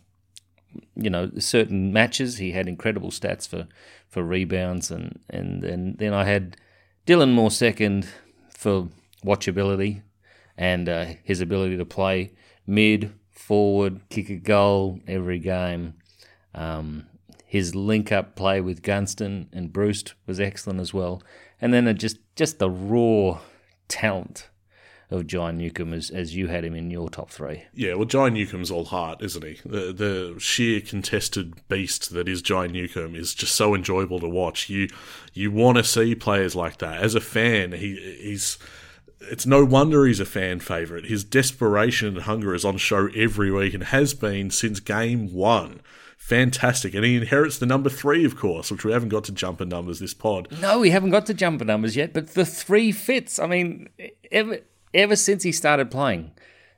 [0.96, 2.38] you know, certain matches.
[2.38, 3.68] He had incredible stats for,
[4.08, 6.58] for rebounds, and, and, and then I had
[7.08, 8.08] Dylan Moore second
[8.64, 8.88] for
[9.26, 10.02] watchability
[10.58, 12.32] and uh, his ability to play
[12.66, 15.96] mid, forward, kick a goal every game.
[16.56, 17.08] Um,
[17.46, 21.22] his link up play with Gunston and Breust was excellent as well.
[21.60, 23.40] And then just just the raw
[23.90, 24.50] talent
[25.14, 27.64] of John Newcombe as, as you had him in your top three.
[27.74, 27.94] yeah.
[27.94, 29.60] Well, Jai Newcombe's all heart, isn't he?
[29.64, 34.70] The the sheer contested beast that is Jai Newcombe is just so enjoyable to watch.
[34.70, 34.90] You
[35.34, 37.02] you want to see players like that.
[37.02, 38.58] As a fan, he he's.
[39.32, 41.06] It's no wonder he's a fan favourite.
[41.06, 45.80] His desperation and hunger is on show every week and has been since game one.
[46.18, 46.94] Fantastic.
[46.94, 50.00] And he inherits the number three, of course, which we haven't got to jumper numbers
[50.00, 50.48] this pod.
[50.62, 53.40] No, we haven't got to jumper numbers yet, but the three fits.
[53.40, 53.90] I mean,
[54.32, 54.60] ever
[54.94, 56.32] ever since he started playing,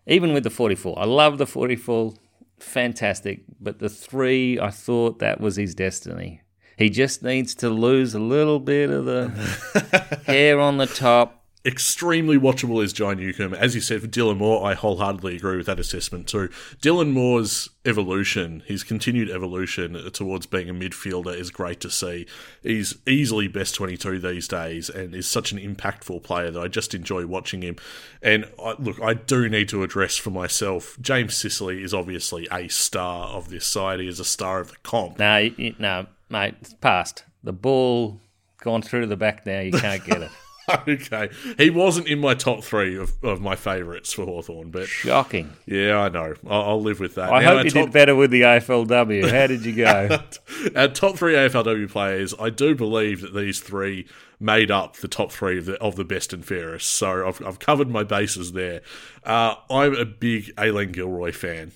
[0.08, 2.14] even with the 44, I love the 44,
[2.60, 3.42] fantastic.
[3.60, 6.42] But the three, I thought that was his destiny.
[6.78, 11.45] He just needs to lose a little bit of the hair on the top.
[11.66, 13.56] Extremely watchable is John Newcombe.
[13.56, 16.50] As you said, for Dylan Moore, I wholeheartedly agree with that assessment too.
[16.80, 22.28] Dylan Moore's evolution, his continued evolution towards being a midfielder is great to see.
[22.62, 26.94] He's easily best 22 these days and is such an impactful player that I just
[26.94, 27.78] enjoy watching him.
[28.22, 32.68] And I, look, I do need to address for myself, James Sicily is obviously a
[32.68, 34.00] star of this side.
[34.00, 35.18] He is a star of the comp.
[35.18, 37.24] No, y- y- no, mate, it's past.
[37.44, 38.20] The ball
[38.62, 39.62] gone through the back now.
[39.62, 40.30] You can't get it.
[40.88, 41.30] okay.
[41.58, 45.52] He wasn't in my top three of, of my favourites for Hawthorn, but Shocking.
[45.66, 46.34] Yeah, I know.
[46.48, 47.32] I'll, I'll live with that.
[47.32, 49.30] I Now, hope you top, did better with the AFLW.
[49.30, 50.20] How did you go?
[50.76, 54.08] Our top three AFLW players, I do believe that these three
[54.40, 56.92] made up the top three of the, of the best and fairest.
[56.92, 58.82] So I've, I've covered my bases there.
[59.24, 61.72] Uh, I'm a big Aileen Gilroy fan.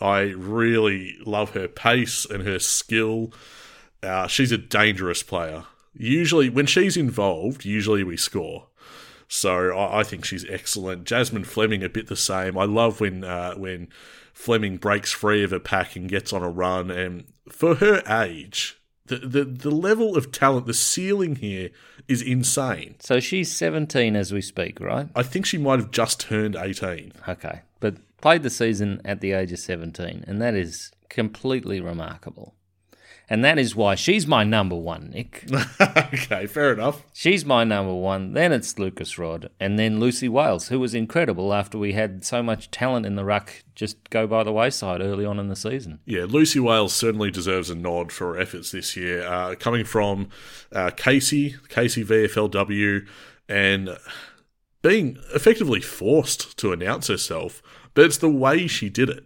[0.00, 3.32] I really love her pace and her skill.
[4.02, 5.64] Uh, she's a dangerous player.
[5.96, 8.66] Usually, when she's involved, usually we score.
[9.28, 11.04] So I, I think she's excellent.
[11.04, 12.58] Jasmine Fleming a bit the same.
[12.58, 13.88] I love when uh, when
[14.32, 16.90] Fleming breaks free of a pack and gets on a run.
[16.90, 21.70] And for her age, the, the the level of talent, the ceiling here
[22.06, 22.96] is insane.
[23.00, 25.08] so she's 17 as we speak, right?
[25.14, 27.12] I think she might have just turned eighteen.
[27.28, 27.62] Okay.
[27.80, 32.54] But played the season at the age of 17, and that is completely remarkable.
[33.28, 35.46] And that is why she's my number one, Nick.
[35.80, 37.04] okay, fair enough.
[37.14, 38.34] She's my number one.
[38.34, 42.42] Then it's Lucas Rodd, and then Lucy Wales, who was incredible after we had so
[42.42, 46.00] much talent in the ruck just go by the wayside early on in the season.
[46.04, 49.26] Yeah, Lucy Wales certainly deserves a nod for her efforts this year.
[49.26, 50.28] Uh, coming from
[50.72, 53.06] uh, Casey, Casey VFLW,
[53.48, 53.96] and
[54.82, 57.62] being effectively forced to announce herself,
[57.94, 59.24] but it's the way she did it.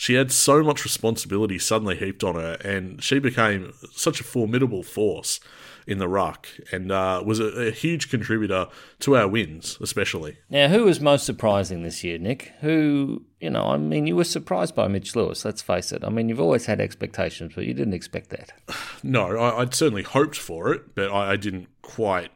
[0.00, 4.84] She had so much responsibility suddenly heaped on her, and she became such a formidable
[4.84, 5.40] force
[5.88, 8.68] in the ruck and uh, was a, a huge contributor
[9.00, 10.38] to our wins, especially.
[10.48, 12.52] Now, who was most surprising this year, Nick?
[12.60, 16.04] Who, you know, I mean, you were surprised by Mitch Lewis, let's face it.
[16.04, 18.52] I mean, you've always had expectations, but you didn't expect that.
[19.02, 22.30] No, I, I'd certainly hoped for it, but I, I didn't quite.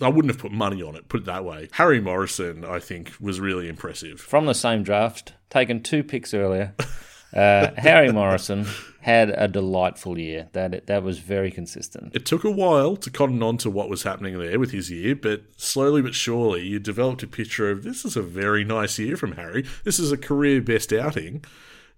[0.00, 1.68] I wouldn't have put money on it, put it that way.
[1.72, 4.20] Harry Morrison, I think, was really impressive.
[4.20, 6.74] From the same draft, taken two picks earlier,
[7.34, 8.66] uh, Harry Morrison
[9.00, 10.48] had a delightful year.
[10.52, 12.14] That that was very consistent.
[12.14, 15.14] It took a while to cotton on to what was happening there with his year,
[15.14, 19.16] but slowly but surely you developed a picture of this is a very nice year
[19.16, 19.66] from Harry.
[19.84, 21.44] This is a career best outing.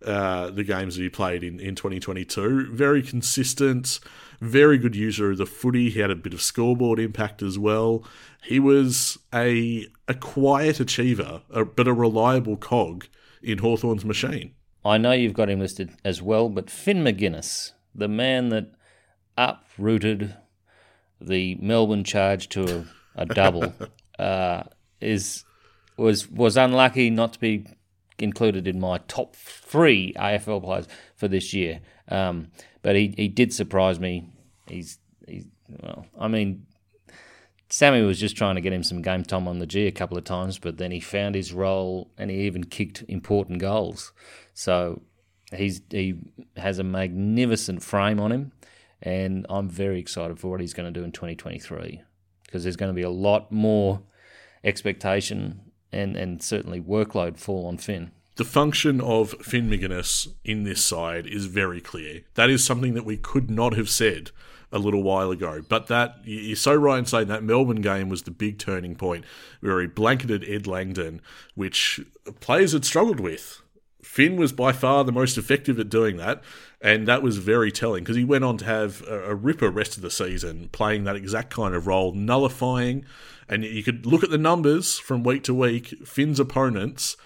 [0.05, 2.75] Uh, the games that he played in, in 2022.
[2.75, 4.01] Very consistent,
[4.41, 5.91] very good user of the footy.
[5.91, 8.05] He had a bit of scoreboard impact as well.
[8.43, 13.07] He was a a quiet achiever, a, but a reliable cog
[13.43, 14.55] in Hawthorn's machine.
[14.85, 18.73] I know you've got him listed as well, but Finn Maginness, the man that
[19.37, 20.37] uprooted
[21.21, 23.73] the Melbourne charge to a, a double,
[24.19, 24.65] uh,
[25.01, 25.45] is
[25.97, 27.67] was was unlucky not to be
[28.19, 31.81] included in my top three AFL players for this year.
[32.09, 32.51] Um,
[32.83, 34.29] but he, he did surprise me.
[34.69, 36.67] He's he's well, I mean,
[37.73, 40.19] Sammy was just trying to get him some game time on the G a couple
[40.19, 44.13] of times, but then he found his role and he even kicked important goals.
[44.53, 45.01] So
[45.57, 46.17] he's he
[46.59, 48.53] has a magnificent frame on him,
[49.01, 52.03] and I'm very excited for what he's going to do in 2023
[52.45, 54.03] because there's going to be a lot more
[54.63, 58.11] expectation and and certainly workload fall on Finn.
[58.43, 62.23] The function of Finn Maginness in this side is very clear.
[62.35, 64.33] That is something that we could not have said
[64.73, 65.63] a little while ago.
[65.69, 69.25] But that you're so right in saying that Melbourne game was the big turning point
[69.61, 71.21] where he blanketed Ed Langdon,
[71.55, 72.01] which
[72.41, 73.63] players had struggled with.
[74.03, 76.43] Finn was by far the most effective at doing that,
[76.81, 79.97] and that was very telling because he went on to have a, a ripper rest
[79.97, 83.05] of the season, playing that exact kind of role, nullifying.
[83.49, 86.05] And you could look at the numbers from week to week.
[86.05, 87.17] Finn's opponents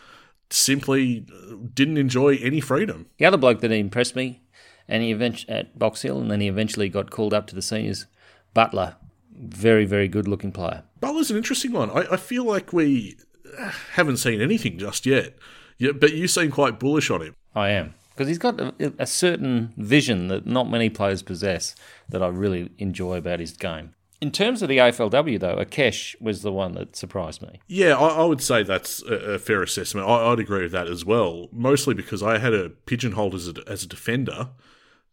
[0.51, 3.07] simply uh, didn't enjoy any freedom.
[3.19, 4.43] The other bloke that impressed me,
[4.89, 7.63] and he eventually at Box Hill, and then he eventually got called up to the
[7.63, 8.07] seniors.
[8.55, 8.97] Butler,
[9.35, 10.85] very very good looking player.
[11.01, 11.91] Butler's an interesting one.
[11.91, 13.17] I, I feel like we
[13.59, 15.35] uh, haven't seen anything just yet.
[15.79, 17.35] Yeah, but you seem quite bullish on him.
[17.55, 21.75] I am because he's got a, a certain vision that not many players possess
[22.09, 23.95] that I really enjoy about his game.
[24.21, 27.61] In terms of the AFLW, though, Akec was the one that surprised me.
[27.67, 30.09] Yeah, I, I would say that's a, a fair assessment.
[30.09, 33.55] I, would agree with that as well, mostly because I had a pigeonholed as a,
[33.67, 34.49] as a defender,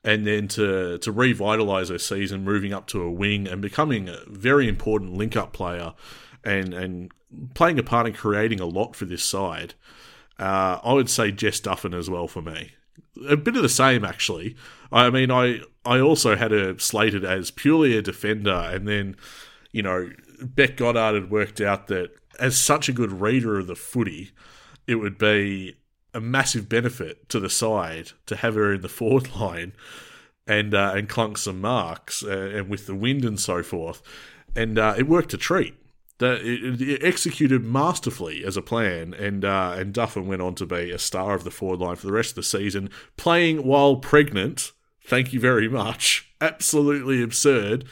[0.05, 4.19] and then to to revitalise her season, moving up to a wing and becoming a
[4.27, 5.93] very important link up player,
[6.43, 7.11] and and
[7.53, 9.73] playing a part in creating a lot for this side.
[10.39, 12.71] Uh, I would say Jess Duffin as well for me.
[13.29, 14.55] A bit of the same, actually.
[14.91, 19.15] I mean, I I also had her slated as purely a defender, and then,
[19.71, 23.75] you know, Bec Goddard had worked out that as such a good reader of the
[23.75, 24.31] footy,
[24.87, 25.77] it would be
[26.13, 29.73] a massive benefit to the side to have her in the forward line
[30.45, 34.01] and uh, and clunk some marks uh, and with the wind and so forth,
[34.55, 35.75] and uh, it worked a treat
[36.19, 40.65] that it, it, executed masterfully as a plan, and uh, and Duffin went on to
[40.65, 43.97] be a star of the forward line for the rest of the season, playing while
[43.97, 44.71] pregnant.
[45.05, 46.33] Thank you very much.
[46.39, 47.85] Absolutely absurd.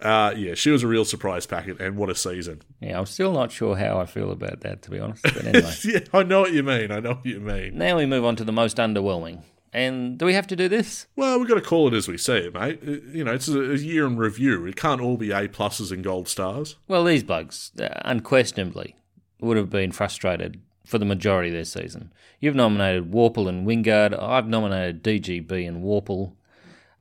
[0.00, 2.62] Uh, yeah, she was a real surprise packet, and what a season!
[2.80, 5.22] Yeah, I'm still not sure how I feel about that, to be honest.
[5.22, 6.92] But anyway, yeah, I know what you mean.
[6.92, 7.76] I know what you mean.
[7.76, 9.42] Now we move on to the most underwhelming.
[9.72, 11.06] And do we have to do this?
[11.14, 12.82] Well, we've got to call it as we see it, mate.
[12.82, 14.64] You know, it's a year in review.
[14.66, 16.76] It can't all be A pluses and gold stars.
[16.88, 18.96] Well, these bugs, uh, unquestionably,
[19.40, 22.12] would have been frustrated for the majority of their season.
[22.40, 24.18] You've nominated Worpel and Wingard.
[24.18, 26.32] I've nominated DGB and Worpel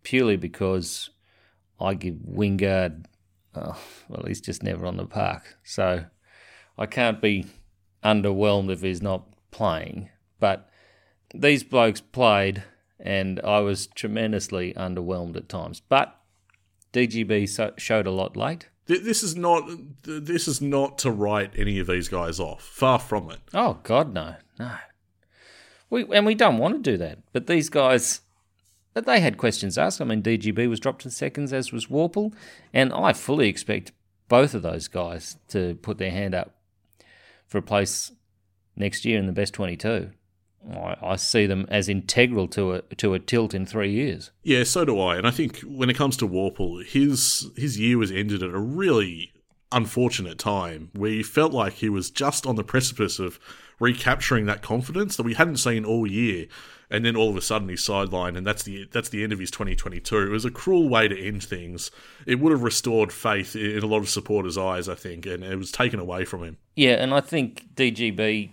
[0.04, 1.10] purely because
[1.80, 3.06] I give Wingard,
[3.56, 5.58] oh, well, he's just never on the park.
[5.64, 6.06] So
[6.78, 7.46] I can't be
[8.04, 10.10] underwhelmed if he's not playing.
[10.40, 10.70] But
[11.34, 12.64] these blokes played,
[13.00, 15.82] and I was tremendously underwhelmed at times.
[15.82, 16.16] But
[16.94, 18.70] DGB so, showed a lot late.
[18.88, 19.70] This is not.
[20.04, 22.64] This is not to write any of these guys off.
[22.64, 23.40] Far from it.
[23.54, 24.72] Oh God, no, no.
[25.90, 27.20] We and we don't want to do that.
[27.34, 28.22] But these guys,
[28.94, 30.00] but they had questions asked.
[30.00, 32.34] I mean, DGB was dropped to the seconds, as was Worpel,
[32.74, 33.92] and I fully expect
[34.30, 36.56] both of those guys to put their hand up
[37.46, 38.14] for a place
[38.78, 40.12] next year in the best twenty-two.
[40.72, 44.32] I, I see them as integral to a to a tilt in three years.
[44.44, 45.18] Yeah, so do I.
[45.18, 48.60] And I think when it comes to Worpel, his his year was ended at a
[48.60, 49.34] really
[49.72, 53.40] unfortunate time where he felt like he was just on the precipice of
[53.80, 56.48] recapturing that confidence that we hadn't seen all year.
[56.90, 59.40] And then all of a sudden he's sidelined, and that's the that's the end of
[59.40, 60.20] his 2022.
[60.20, 61.92] It was a cruel way to end things.
[62.26, 65.58] It would have restored faith in a lot of supporters' eyes, I think, and it
[65.58, 66.58] was taken away from him.
[66.78, 68.52] Yeah, and I think DGB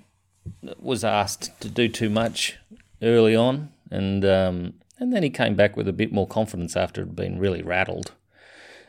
[0.78, 2.58] was asked to do too much
[3.02, 7.02] early on, and um, and then he came back with a bit more confidence after
[7.02, 8.12] it had been really rattled,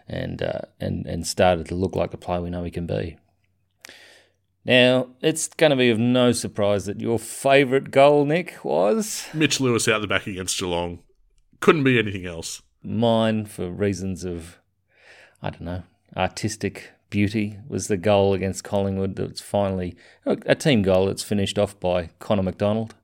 [0.08, 3.18] and uh, and and started to look like the player we know he can be.
[4.66, 9.60] Now it's going to be of no surprise that your favourite goal, Nick, was Mitch
[9.60, 11.00] Lewis out the back against Geelong.
[11.60, 12.62] Couldn't be anything else.
[12.84, 14.60] Mine, for reasons of,
[15.42, 15.84] I don't know,
[16.16, 21.80] artistic beauty was the goal against Collingwood that's finally a team goal that's finished off
[21.80, 22.96] by Connor Macdonald.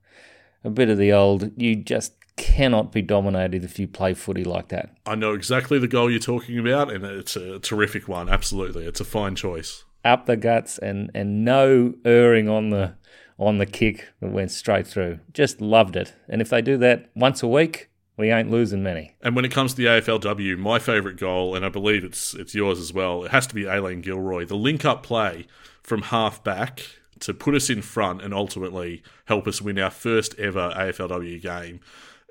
[0.63, 4.69] A bit of the old, you just cannot be dominated if you play footy like
[4.69, 4.89] that.
[5.05, 8.29] I know exactly the goal you're talking about, and it's a terrific one.
[8.29, 9.83] Absolutely, it's a fine choice.
[10.03, 12.95] Up the guts and and no erring on the
[13.37, 15.19] on the kick that went straight through.
[15.33, 16.15] Just loved it.
[16.27, 17.90] And if they do that once a week,
[18.21, 19.15] we ain't losing many.
[19.21, 22.53] And when it comes to the AFLW, my favourite goal, and I believe it's it's
[22.53, 24.45] yours as well, it has to be Aileen Gilroy.
[24.45, 25.47] The link up play
[25.81, 26.83] from half back
[27.21, 31.79] to put us in front and ultimately help us win our first ever AFLW game.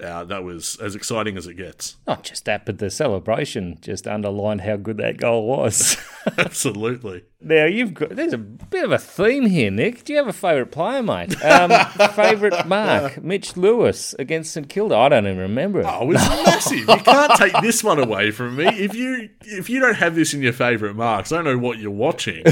[0.02, 1.96] Uh, that was as exciting as it gets.
[2.06, 5.96] Not just that, but the celebration just underlined how good that goal was.
[6.38, 7.24] Absolutely.
[7.40, 10.04] now you've got there's a bit of a theme here, Nick.
[10.04, 11.42] Do you have a favourite player, mate?
[11.42, 11.70] Um,
[12.14, 14.96] favourite mark, Mitch Lewis against St Kilda.
[14.96, 15.80] I don't even remember.
[15.80, 15.86] it.
[15.88, 16.78] Oh, it was massive.
[16.80, 18.66] You can't take this one away from me.
[18.66, 21.78] If you if you don't have this in your favourite marks, I don't know what
[21.78, 22.44] you're watching.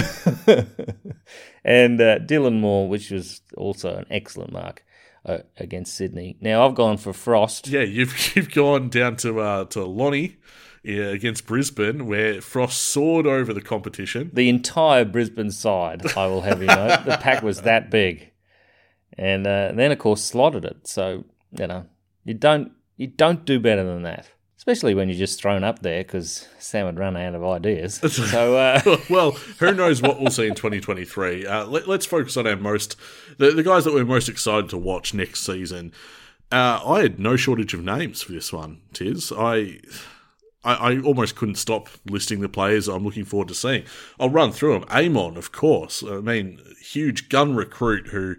[1.64, 4.84] and uh, Dylan Moore, which was also an excellent mark
[5.28, 6.36] uh, against Sydney.
[6.40, 7.68] Now I've gone for Frost.
[7.68, 10.38] Yeah, you've you've gone down to uh, to Lonnie
[10.82, 14.30] yeah, against Brisbane, where Frost soared over the competition.
[14.32, 18.32] The entire Brisbane side, I will have you know, the pack was that big,
[19.16, 20.88] and uh, then of course slotted it.
[20.88, 21.86] So you know,
[22.24, 24.28] you don't you don't do better than that.
[24.58, 28.00] Especially when you're just thrown up there because Sam had run out of ideas.
[28.28, 31.46] So, uh, well, who knows what we'll see in 2023?
[31.46, 32.96] Uh, let, us focus on our most
[33.38, 35.92] the, the guys that we're most excited to watch next season.
[36.50, 39.32] Uh, I had no shortage of names for this one, Tiz.
[39.32, 39.78] I,
[40.64, 43.84] I, I almost couldn't stop listing the players I'm looking forward to seeing.
[44.18, 44.88] I'll run through them.
[44.90, 46.02] Amon, of course.
[46.02, 48.34] I mean, huge gun recruit who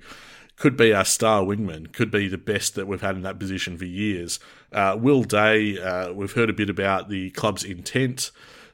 [0.57, 3.77] could be our star wingman, could be the best that we've had in that position
[3.77, 4.39] for years.
[4.71, 8.31] Uh, Will Day, uh, we've heard a bit about the club's intent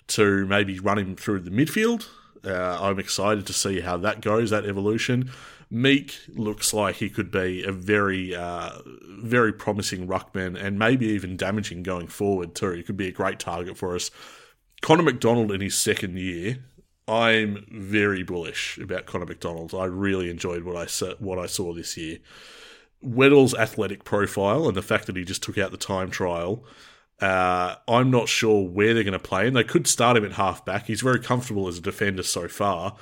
[0.07, 2.07] to maybe run him through the midfield.
[2.45, 5.31] Uh, I'm excited to see how that goes, that evolution.
[5.71, 8.79] Meek looks like he could be a very, uh,
[9.19, 12.71] very promising ruckman and maybe even damaging going forward too.
[12.71, 14.11] He could be a great target for us.
[14.81, 16.59] Connor Macdonald in his second year
[17.07, 19.75] I'm very bullish about Connor Macdonald.
[19.75, 22.17] I really enjoyed what I what I saw this year.
[23.05, 26.63] Weddle's athletic profile and the fact that he just took out the time trial.
[27.21, 29.53] Uh, I'm not sure where they're going to play him.
[29.53, 30.87] They could start him at halfback.
[30.87, 32.97] He's very comfortable as a defender so far.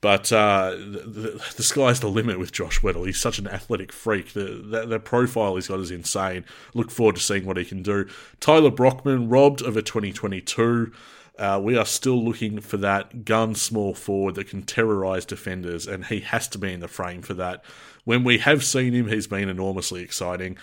[0.00, 3.06] But uh, the, the, sky's the limit with Josh Weddle.
[3.06, 4.32] He's such an athletic freak.
[4.32, 6.44] The, the, the profile he's got is insane.
[6.74, 8.08] Look forward to seeing what he can do.
[8.40, 10.92] Tyler Brockman, robbed of a 2022.
[11.38, 16.06] Uh, we are still looking for that gun small forward that can terrorise defenders, and
[16.06, 17.64] he has to be in the frame for that.
[18.04, 20.56] When we have seen him, he's been enormously exciting.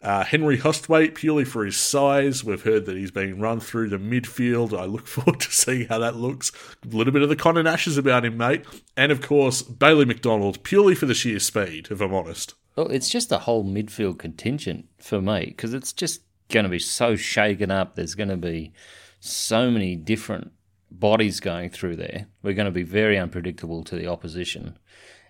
[0.00, 3.96] Uh, Henry Hustwaite, purely for his size, we've heard that he's being run through the
[3.96, 4.78] midfield.
[4.78, 6.52] I look forward to seeing how that looks.
[6.84, 8.64] A little bit of the Conor Nashes about him, mate.
[8.96, 12.54] And of course, Bailey Macdonald, purely for the sheer speed, if I'm honest.
[12.76, 16.78] Well, it's just a whole midfield contingent for me because it's just going to be
[16.78, 17.94] so shaken up.
[17.94, 18.72] There's going to be
[19.20, 20.52] so many different
[20.90, 22.26] bodies going through there.
[22.42, 24.78] We're going to be very unpredictable to the opposition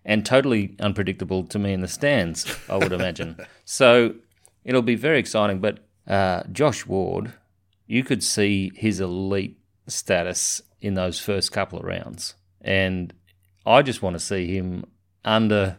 [0.05, 3.37] and totally unpredictable to me in the stands, I would imagine.
[3.65, 4.15] so
[4.65, 5.61] it'll be very exciting.
[5.61, 7.33] But uh, Josh Ward,
[7.87, 12.35] you could see his elite status in those first couple of rounds.
[12.61, 13.13] And
[13.65, 14.85] I just want to see him
[15.25, 15.79] under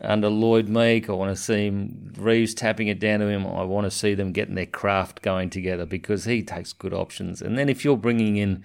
[0.00, 1.10] under Lloyd Meek.
[1.10, 3.44] I want to see him, Reeves tapping it down to him.
[3.46, 7.42] I want to see them getting their craft going together because he takes good options.
[7.42, 8.64] And then if you're bringing in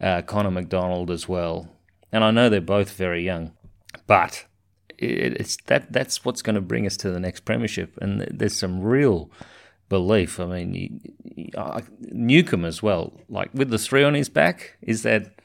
[0.00, 1.68] uh, Connor Macdonald as well,
[2.12, 3.52] and I know they're both very young,
[4.06, 4.46] but
[4.98, 7.96] it's that that's what's going to bring us to the next premiership.
[8.00, 9.30] And there's some real
[9.88, 10.40] belief.
[10.40, 11.00] I mean,
[12.00, 15.40] Newcombe as well, like with the three on his back, is that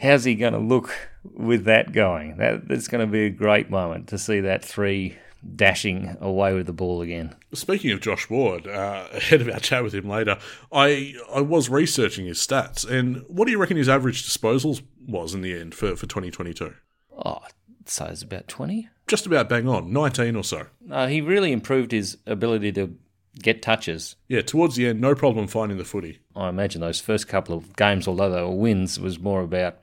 [0.00, 2.36] how's he going to look with that going?
[2.38, 5.18] That that's going to be a great moment to see that three
[5.56, 7.34] dashing away with the ball again.
[7.54, 10.38] Speaking of Josh Ward, uh, ahead of our chat with him later,
[10.72, 15.34] I I was researching his stats, and what do you reckon his average disposals was
[15.34, 16.74] in the end for, for 2022?
[17.24, 17.40] Oh,
[17.86, 18.88] size about 20?
[19.06, 20.66] Just about bang on, 19 or so.
[20.90, 22.96] Uh, he really improved his ability to
[23.42, 24.16] get touches.
[24.28, 26.20] Yeah, towards the end, no problem finding the footy.
[26.36, 29.78] I imagine those first couple of games, although they were wins, was more about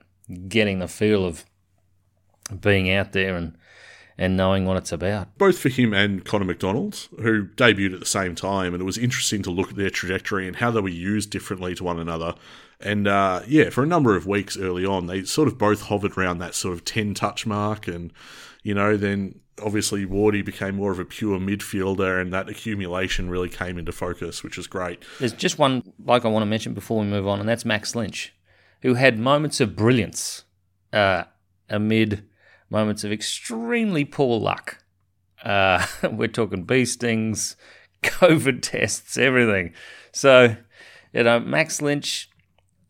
[0.48, 1.46] getting the feel of
[2.62, 3.58] being out there and
[4.20, 5.38] and knowing what it's about.
[5.38, 8.98] Both for him and Connor Macdonald, who debuted at the same time, and it was
[8.98, 12.34] interesting to look at their trajectory and how they were used differently to one another.
[12.80, 16.18] And uh, yeah, for a number of weeks early on, they sort of both hovered
[16.18, 17.88] around that sort of 10 touch mark.
[17.88, 18.14] And,
[18.64, 23.50] you know, then obviously Wardy became more of a pure midfielder, and that accumulation really
[23.50, 25.04] came into focus, which is great.
[25.20, 27.96] There's just one like I want to mention before we move on, and that's Max
[27.96, 28.34] Lynch
[28.82, 30.44] who had moments of brilliance
[30.94, 31.24] uh,
[31.70, 32.24] amid
[32.70, 34.84] moments of extremely poor luck.
[35.44, 37.56] Uh, we're talking bee stings,
[38.04, 39.74] COVID tests, everything.
[40.12, 40.56] So,
[41.14, 42.30] you know, Max Lynch,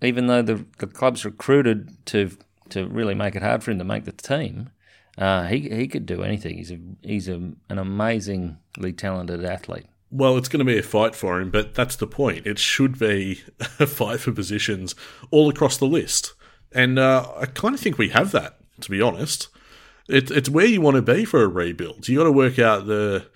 [0.01, 2.31] even though the, the club's recruited to
[2.69, 4.69] to really make it hard for him to make the team,
[5.17, 6.57] Uh, he he could do anything.
[6.57, 7.35] He's a he's a,
[7.69, 9.85] an amazingly talented athlete.
[10.09, 12.47] Well, it's going to be a fight for him, but that's the point.
[12.47, 13.41] It should be
[13.79, 14.95] a fight for positions
[15.31, 16.33] all across the list.
[16.71, 19.49] And uh, I kind of think we have that, to be honest.
[20.07, 22.07] It, it's where you want to be for a rebuild.
[22.07, 23.27] you got to work out the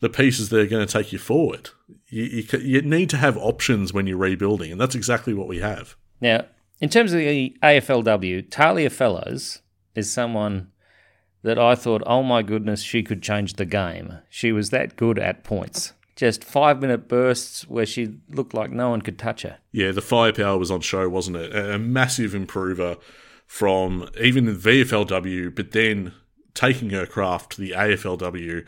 [0.00, 1.70] the pieces that are going to take you forward.
[2.08, 5.60] You, you, you need to have options when you're rebuilding, and that's exactly what we
[5.60, 5.96] have.
[6.20, 6.44] Now,
[6.80, 9.60] in terms of the AFLW, Talia Fellows
[9.94, 10.70] is someone
[11.42, 14.18] that I thought, oh my goodness, she could change the game.
[14.28, 15.92] She was that good at points.
[16.16, 19.58] Just five minute bursts where she looked like no one could touch her.
[19.70, 21.54] Yeah, the firepower was on show, wasn't it?
[21.54, 22.96] A massive improver
[23.46, 26.12] from even the VFLW, but then
[26.54, 28.66] taking her craft to the AFLW.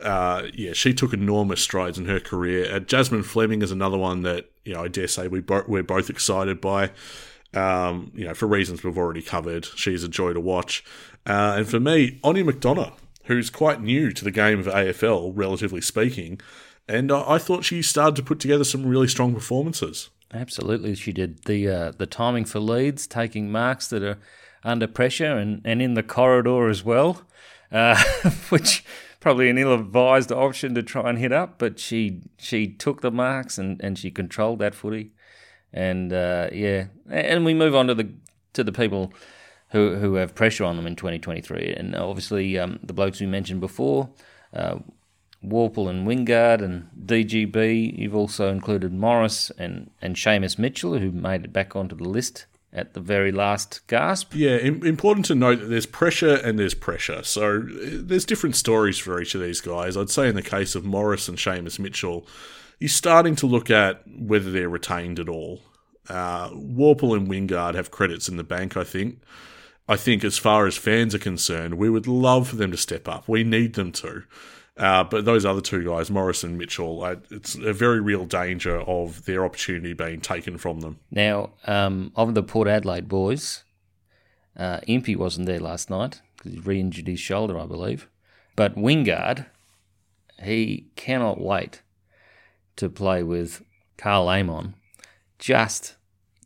[0.00, 2.74] Uh, yeah, she took enormous strides in her career.
[2.74, 5.82] Uh, Jasmine Fleming is another one that you know I dare say we bo- we're
[5.82, 6.90] both excited by.
[7.54, 10.84] Um, you know, for reasons we've already covered, she's a joy to watch.
[11.24, 12.92] Uh, and for me, Aine McDonagh,
[13.24, 16.38] who's quite new to the game of AFL, relatively speaking,
[16.86, 20.10] and I, I thought she started to put together some really strong performances.
[20.34, 21.44] Absolutely, she did.
[21.44, 24.18] The uh, the timing for leads, taking marks that are
[24.64, 27.22] under pressure and, and in the corridor as well,
[27.70, 28.02] uh,
[28.48, 28.84] which
[29.26, 33.58] probably an ill-advised option to try and hit up, but she she took the marks
[33.58, 35.10] and, and she controlled that footy,
[35.72, 38.08] and uh, yeah, and we move on to the
[38.52, 39.12] to the people
[39.70, 43.60] who who have pressure on them in 2023, and obviously um, the blokes we mentioned
[43.60, 44.10] before.
[44.54, 44.76] Uh,
[45.44, 47.98] Worpel and Wingard and DGB.
[47.98, 52.46] You've also included Morris and, and Seamus Mitchell, who made it back onto the list
[52.72, 54.34] at the very last gasp.
[54.34, 57.22] Yeah, important to note that there's pressure and there's pressure.
[57.22, 59.96] So there's different stories for each of these guys.
[59.96, 62.26] I'd say in the case of Morris and Seamus Mitchell,
[62.78, 65.60] you're starting to look at whether they're retained at all.
[66.08, 69.20] Uh, Worpel and Wingard have credits in the bank, I think.
[69.88, 73.08] I think as far as fans are concerned, we would love for them to step
[73.08, 73.28] up.
[73.28, 74.24] We need them to.
[74.76, 78.80] Uh, but those other two guys, Morris and Mitchell, uh, it's a very real danger
[78.80, 80.98] of their opportunity being taken from them.
[81.10, 83.64] Now, um, of the Port Adelaide boys,
[84.56, 88.08] uh, Impey wasn't there last night because he re injured his shoulder, I believe.
[88.54, 89.46] But Wingard,
[90.42, 91.82] he cannot wait
[92.76, 93.62] to play with
[93.96, 94.74] Karl Amon,
[95.38, 95.96] just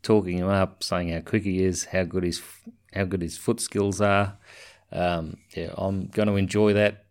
[0.03, 2.41] talking him up, saying how quick he is, how good his
[2.93, 4.37] how good his foot skills are.
[4.93, 7.05] Um, yeah, I'm going to enjoy that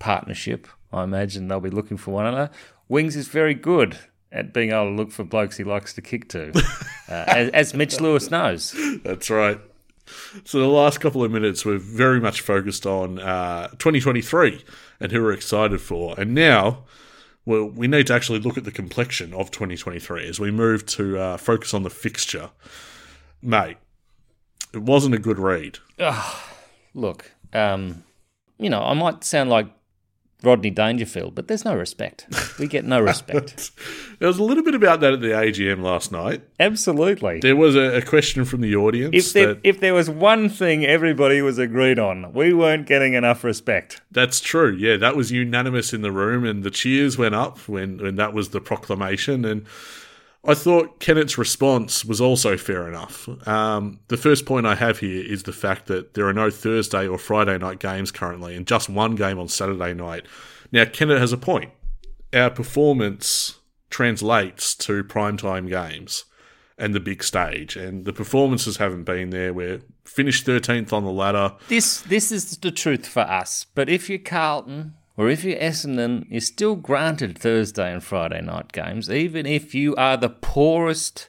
[0.00, 0.66] partnership.
[0.92, 2.50] I imagine they'll be looking for one another.
[2.88, 3.96] Wings is very good
[4.32, 6.50] at being able to look for blokes he likes to kick to,
[7.08, 8.74] uh, as, as Mitch Lewis knows.
[9.04, 9.60] That's right.
[10.44, 14.64] So the last couple of minutes we're very much focused on uh, 2023
[14.98, 16.84] and who we're excited for, and now.
[17.46, 21.18] Well, we need to actually look at the complexion of 2023 as we move to
[21.18, 22.50] uh, focus on the fixture.
[23.40, 23.78] Mate,
[24.74, 25.78] it wasn't a good read.
[26.92, 28.04] Look, um,
[28.58, 29.66] you know, I might sound like
[30.42, 32.26] Rodney Dangerfield, but there's no respect.
[32.58, 33.70] We get no respect.
[34.18, 36.42] there was a little bit about that at the AGM last night.
[36.58, 37.40] Absolutely.
[37.40, 39.14] There was a, a question from the audience.
[39.14, 43.14] If there, that, if there was one thing everybody was agreed on, we weren't getting
[43.14, 44.00] enough respect.
[44.10, 44.74] that's true.
[44.74, 48.32] Yeah, that was unanimous in the room, and the cheers went up when, when that
[48.32, 49.44] was the proclamation.
[49.44, 49.66] And
[50.44, 53.28] I thought Kennett's response was also fair enough.
[53.46, 57.06] Um, the first point I have here is the fact that there are no Thursday
[57.06, 60.24] or Friday night games currently, and just one game on Saturday night.
[60.72, 61.72] Now, Kennett has a point.
[62.32, 63.58] Our performance
[63.90, 66.24] translates to primetime games
[66.78, 69.52] and the big stage, and the performances haven't been there.
[69.52, 71.54] We're finished 13th on the ladder.
[71.68, 73.66] This this is the truth for us.
[73.74, 78.72] But if you're Carlton or if you're Essendon, you're still granted Thursday and Friday night
[78.72, 81.28] games, even if you are the poorest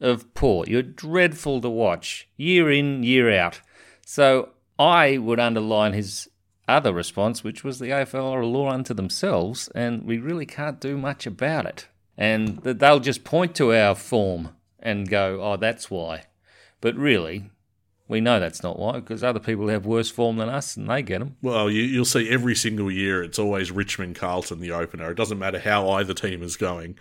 [0.00, 0.64] of poor.
[0.66, 3.60] You're dreadful to watch, year in, year out.
[4.04, 6.28] So I would underline his
[6.66, 10.80] other response, which was the AFL are a law unto themselves, and we really can't
[10.80, 11.88] do much about it.
[12.16, 16.24] And they'll just point to our form and go, oh, that's why.
[16.80, 17.50] But really,
[18.10, 21.00] we know that's not why, because other people have worse form than us and they
[21.00, 21.36] get them.
[21.40, 25.12] Well, you, you'll see every single year it's always Richmond Carlton the opener.
[25.12, 26.96] It doesn't matter how either team is going.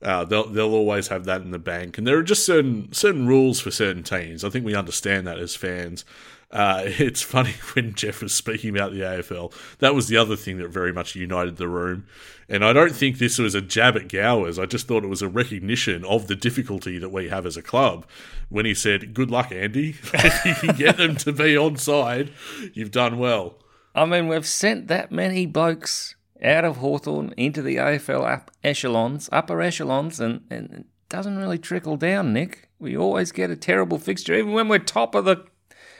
[0.00, 3.26] Uh, they'll they'll always have that in the bank, and there are just certain certain
[3.26, 4.44] rules for certain teams.
[4.44, 6.04] I think we understand that as fans.
[6.50, 9.52] Uh, it's funny when Jeff was speaking about the AFL.
[9.78, 12.06] That was the other thing that very much united the room.
[12.48, 14.58] And I don't think this was a jab at Gowers.
[14.58, 17.62] I just thought it was a recognition of the difficulty that we have as a
[17.62, 18.06] club.
[18.48, 19.96] When he said, "Good luck, Andy.
[20.14, 22.32] if you can get them to be on side,
[22.72, 23.58] you've done well."
[23.94, 29.28] I mean, we've sent that many blokes out of Hawthorn into the AFL up echelons,
[29.32, 32.68] upper echelons, and, and it doesn't really trickle down, Nick.
[32.78, 35.44] We always get a terrible fixture, even when we're top of the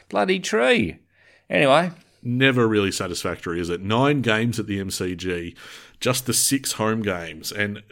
[0.08, 0.98] bloody tree.
[1.50, 1.90] Anyway,
[2.22, 3.80] never really satisfactory, is it?
[3.80, 5.56] Nine games at the MCG,
[6.00, 7.50] just the six home games.
[7.52, 7.82] And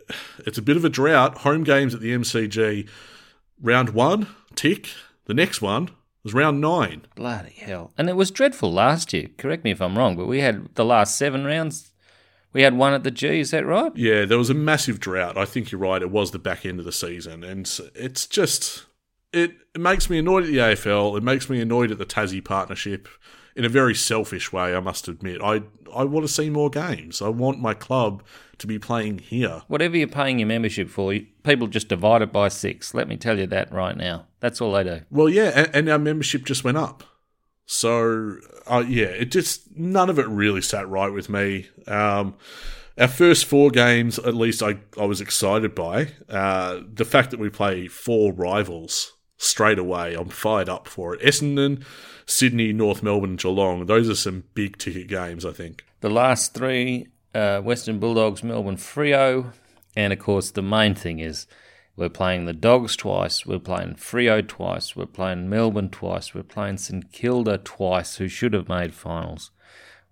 [0.47, 1.39] it's a bit of a drought.
[1.39, 2.89] Home games at the MCG,
[3.61, 4.89] round one, tick.
[5.25, 5.91] The next one
[6.23, 7.07] was round nine.
[7.15, 7.93] bloody hell.
[7.97, 9.29] And it was dreadful last year.
[9.39, 11.93] Correct me if I'm wrong, but we had the last seven rounds.
[12.53, 13.93] We had one at the G, is that right?
[13.97, 15.37] Yeah, there was a massive drought.
[15.37, 16.01] I think you're right.
[16.03, 17.45] It was the back end of the season.
[17.45, 18.87] And it's just,
[19.33, 21.17] it, it makes me annoyed at the AFL.
[21.17, 23.09] It makes me annoyed at the Tassie partnership
[23.57, 25.41] in a very selfish way, I must admit.
[25.43, 25.63] I,
[25.95, 27.23] I want to see more games.
[27.23, 28.23] I want my club
[28.59, 29.63] to be playing here.
[29.67, 32.93] Whatever you're paying your membership for, people just divide it by six.
[32.93, 34.27] Let me tell you that right now.
[34.41, 35.01] That's all they do.
[35.11, 37.03] Well, yeah, and, and our membership just went up.
[37.65, 41.69] So, uh, yeah, it just none of it really sat right with me.
[41.89, 42.37] Um,
[42.99, 46.13] our first four games, at least, I, I was excited by.
[46.29, 51.21] Uh, the fact that we play four rivals straight away, I'm fired up for it.
[51.21, 51.85] Essendon,
[52.27, 55.85] Sydney, North Melbourne, Geelong, those are some big ticket games, I think.
[56.01, 59.53] The last three uh, Western Bulldogs, Melbourne Freo,
[59.95, 61.47] and of course, the main thing is
[61.97, 66.79] we're playing the Dogs twice, we're playing Freo twice, we're playing Melbourne twice, we're playing
[66.79, 69.51] St Kilda twice, who should have made finals.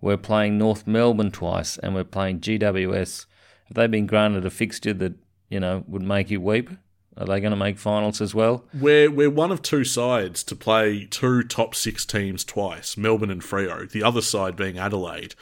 [0.00, 3.26] We're playing North Melbourne twice, and we're playing GWS.
[3.66, 5.14] Have they been granted a fixture that
[5.48, 6.70] you know would make you weep?
[7.16, 8.64] Are they going to make finals as well?
[8.74, 13.42] We're, we're one of two sides to play two top six teams twice, Melbourne and
[13.42, 15.34] Freo, the other side being Adelaide.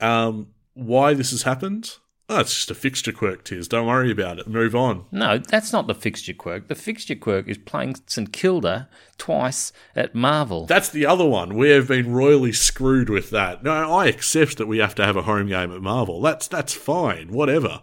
[0.00, 1.96] Um, why this has happened?
[2.30, 3.66] Oh, it's just a fixture quirk, Tiz.
[3.66, 4.46] Don't worry about it.
[4.46, 5.04] Move on.
[5.10, 6.68] No, that's not the fixture quirk.
[6.68, 10.64] The fixture quirk is playing St Kilda twice at Marvel.
[10.64, 11.56] That's the other one.
[11.56, 13.64] We have been royally screwed with that.
[13.64, 16.20] No, I accept that we have to have a home game at Marvel.
[16.20, 17.32] That's that's fine.
[17.32, 17.80] Whatever.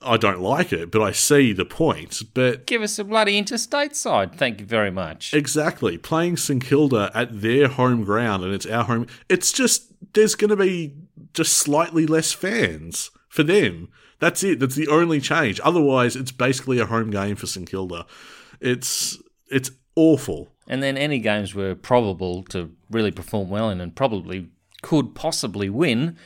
[0.00, 2.22] I don't like it, but I see the point.
[2.34, 4.34] But Give us a bloody interstate side.
[4.34, 5.34] Thank you very much.
[5.34, 5.98] Exactly.
[5.98, 9.06] Playing St Kilda at their home ground and it's our home.
[9.28, 10.94] It's just, there's going to be
[11.34, 13.88] just slightly less fans for them.
[14.20, 14.60] That's it.
[14.60, 15.60] That's the only change.
[15.62, 18.06] Otherwise, it's basically a home game for St Kilda.
[18.60, 19.18] It's,
[19.50, 20.48] it's awful.
[20.68, 24.48] And then any games we're probable to really perform well in and probably
[24.82, 26.16] could possibly win,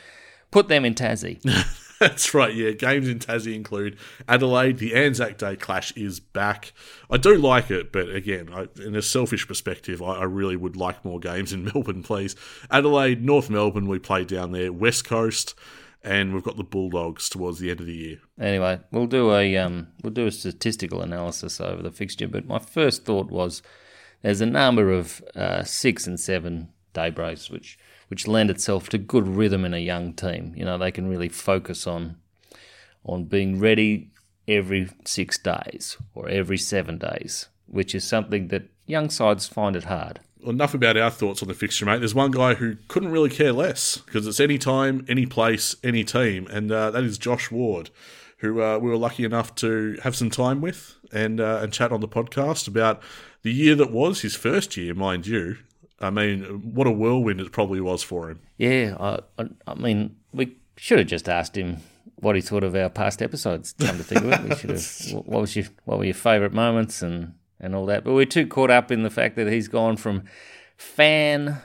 [0.51, 1.41] put them in Tassie.
[2.03, 2.73] That's right, yeah.
[2.73, 3.97] Games in Tassie include
[4.27, 4.79] Adelaide.
[4.79, 6.73] The Anzac Day clash is back.
[7.09, 10.77] I do like it, but again, I, in a selfish perspective, I, I really would
[10.77, 12.35] like more games in Melbourne, please.
[12.73, 14.73] Adelaide, North Melbourne, we play down there.
[14.73, 15.55] West Coast,
[16.03, 18.19] and we've got the Bulldogs towards the end of the year.
[18.37, 22.27] anyway, we'll do a um, we'll do a statistical analysis over the fixture.
[22.27, 23.63] But my first thought was
[24.23, 27.79] there's a number of uh, six and seven day breaks which
[28.13, 30.53] which lend itself to good rhythm in a young team.
[30.55, 32.17] You know, they can really focus on
[33.07, 34.11] on being ready
[34.47, 39.85] every six days or every seven days, which is something that young sides find it
[39.85, 40.21] hard.
[40.43, 42.01] Well, enough about our thoughts on the fixture, mate.
[42.01, 46.05] There's one guy who couldn't really care less because it's any time, any place, any
[46.05, 47.89] team, and uh, that is Josh Ward,
[48.41, 51.91] who uh, we were lucky enough to have some time with and uh, and chat
[51.91, 53.01] on the podcast about
[53.41, 55.57] the year that was his first year, mind you.
[56.03, 56.43] I mean,
[56.75, 58.41] what a whirlwind it probably was for him.
[58.59, 61.79] Yeah, I, I, I mean, we should have just asked him
[62.17, 63.75] what he thought of our past episodes.
[63.79, 65.25] Come to think of it, we should have.
[65.27, 68.05] What was your what were your favourite moments and and all that?
[68.05, 70.25] But we're too caught up in the fact that he's gone from
[70.77, 71.59] fan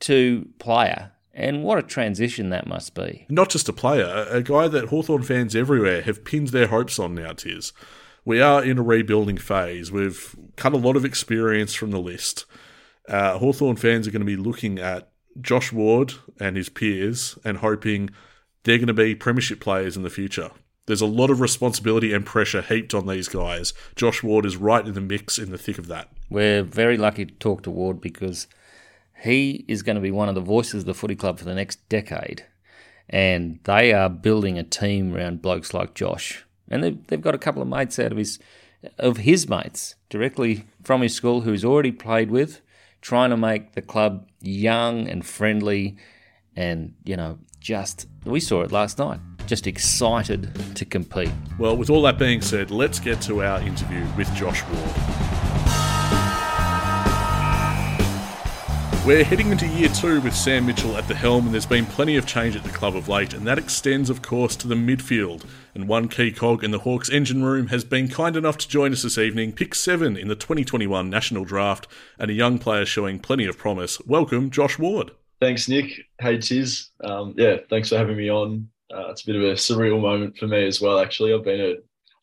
[0.00, 3.26] to player, and what a transition that must be.
[3.28, 7.14] Not just a player, a guy that Hawthorn fans everywhere have pinned their hopes on
[7.14, 7.72] now, Tiz.
[8.24, 9.90] We are in a rebuilding phase.
[9.90, 12.44] We've cut a lot of experience from the list.
[13.08, 17.58] Uh, Hawthorn fans are going to be looking at Josh Ward and his peers and
[17.58, 18.10] hoping
[18.64, 20.50] they're going to be premiership players in the future.
[20.86, 23.72] There's a lot of responsibility and pressure heaped on these guys.
[23.94, 26.08] Josh Ward is right in the mix, in the thick of that.
[26.28, 28.48] We're very lucky to talk to Ward because
[29.22, 31.54] he is going to be one of the voices of the footy club for the
[31.54, 32.44] next decade.
[33.08, 36.44] And they are building a team around blokes like Josh.
[36.68, 38.38] And they've, they've got a couple of mates out of his
[38.98, 42.60] of his mates directly from his school who's already played with,
[43.02, 45.96] trying to make the club young and friendly
[46.56, 49.20] and, you know, just we saw it last night.
[49.46, 51.32] Just excited to compete.
[51.58, 55.21] Well, with all that being said, let's get to our interview with Josh Ward.
[59.04, 62.14] We're heading into year two with Sam Mitchell at the helm, and there's been plenty
[62.14, 65.44] of change at the club of late, and that extends, of course, to the midfield.
[65.74, 68.92] And one key cog in the Hawks engine room has been kind enough to join
[68.92, 73.18] us this evening, pick seven in the 2021 National Draft, and a young player showing
[73.18, 74.00] plenty of promise.
[74.06, 75.10] Welcome, Josh Ward.
[75.40, 76.06] Thanks, Nick.
[76.20, 76.90] Hey, Tiz.
[77.02, 78.68] Um, yeah, thanks for having me on.
[78.94, 81.34] Uh, it's a bit of a surreal moment for me as well, actually.
[81.34, 81.74] I've been a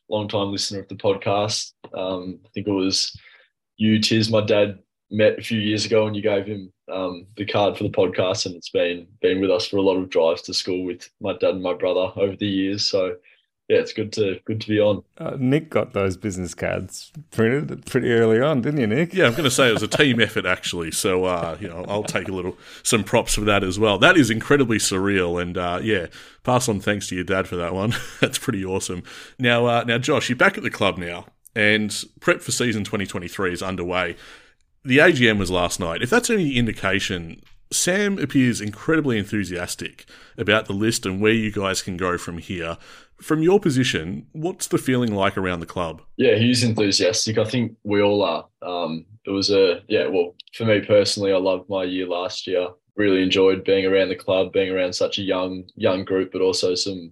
[0.07, 1.73] long time listener of the podcast.
[1.93, 3.19] Um, I think it was
[3.75, 4.80] you, Tiz, my dad
[5.12, 8.45] met a few years ago, and you gave him um, the card for the podcast,
[8.45, 11.34] and it's been been with us for a lot of drives to school with my
[11.34, 12.86] dad and my brother over the years.
[12.86, 13.16] So
[13.70, 15.03] yeah, it's good to good to be on.
[15.20, 19.14] Uh, Nick got those business cards printed pretty early on, didn't you, Nick?
[19.14, 20.89] Yeah, I'm going to say it was a team effort actually.
[20.89, 23.99] So uh, you know, I'll take a little some props for that as well.
[23.99, 26.07] That is incredibly surreal, and uh, yeah,
[26.43, 27.93] pass on thanks to your dad for that one.
[28.20, 29.03] That's pretty awesome.
[29.38, 33.53] Now, uh, now, Josh, you're back at the club now, and prep for season 2023
[33.53, 34.16] is underway.
[34.84, 36.01] The AGM was last night.
[36.01, 40.05] If that's any indication, Sam appears incredibly enthusiastic
[40.38, 42.77] about the list and where you guys can go from here.
[43.21, 46.01] From your position, what's the feeling like around the club?
[46.17, 47.38] Yeah, he's enthusiastic.
[47.38, 48.47] I think we all are.
[48.61, 50.07] Um, it was a yeah.
[50.07, 52.69] Well, for me personally, I loved my year last year.
[52.95, 56.73] Really enjoyed being around the club, being around such a young young group, but also
[56.75, 57.11] some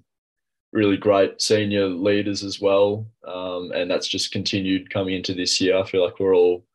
[0.71, 3.05] really great senior leaders as well.
[3.27, 5.77] Um, and that's just continued coming into this year.
[5.77, 6.65] I feel like we're all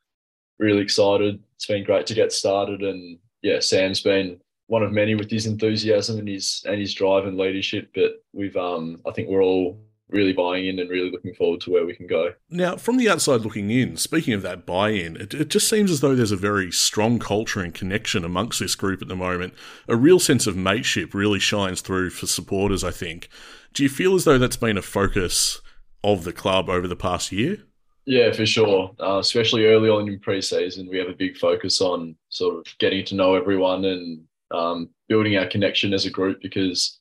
[0.63, 1.43] really excited.
[1.57, 5.47] It's been great to get started, and yeah, Sam's been one of many with his
[5.47, 7.91] enthusiasm and his and his drive and leadership.
[7.95, 11.71] But we've um, I think we're all really buying in and really looking forward to
[11.71, 12.35] where we can go.
[12.51, 15.91] Now, from the outside looking in, speaking of that buy in, it, it, just seems
[15.91, 19.55] as though there's a very strong culture and connection amongst this group at the moment.
[19.89, 23.31] A real sense of mateship really shines through for supporters, I think.
[23.73, 25.63] Do you feel as though that's been a focus
[26.05, 27.65] of the club over the past year?
[28.05, 28.91] Yeah, for sure.
[29.01, 33.05] Uh, especially early on in pre-season, we have a big focus on sort of getting
[33.07, 36.99] to know everyone and um, building our connection as a group because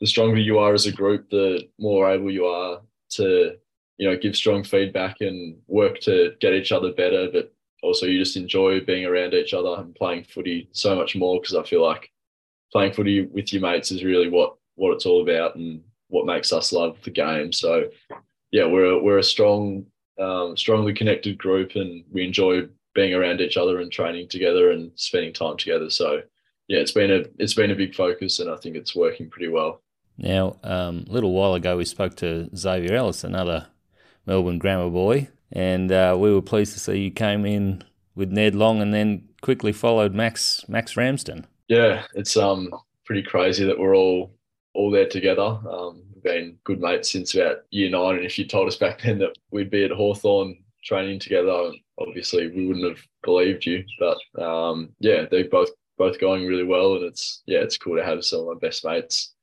[0.00, 2.80] the stronger you are as a group, the more able you are
[3.10, 3.56] to,
[3.98, 7.28] you know, give strong feedback and work to get each other better.
[7.32, 11.40] But also, you just enjoy being around each other and playing footy so much more
[11.40, 12.10] because I feel like
[12.72, 16.52] playing footy with your mates is really what what it's all about and what makes
[16.52, 17.52] us love the game.
[17.52, 17.88] So,
[18.50, 19.84] yeah, we're we're a strong,
[20.18, 24.90] um, strongly connected group, and we enjoy being around each other and training together and
[24.96, 25.90] spending time together.
[25.90, 26.22] So
[26.68, 29.48] yeah, it's been a it's been a big focus, and I think it's working pretty
[29.48, 29.82] well.
[30.16, 33.68] Now, um, a little while ago, we spoke to Xavier Ellis, another
[34.26, 38.54] Melbourne grammar boy, and uh, we were pleased to see you came in with Ned
[38.54, 41.46] Long, and then quickly followed Max Max Ramsden.
[41.68, 42.70] Yeah, it's um
[43.04, 44.34] pretty crazy that we're all
[44.74, 45.58] all there together.
[45.70, 49.18] Um, been good mates since about year nine, and if you told us back then
[49.18, 53.84] that we'd be at Hawthorn training together, obviously we wouldn't have believed you.
[53.98, 58.04] But um, yeah, they're both both going really well, and it's yeah, it's cool to
[58.04, 59.34] have some of my best mates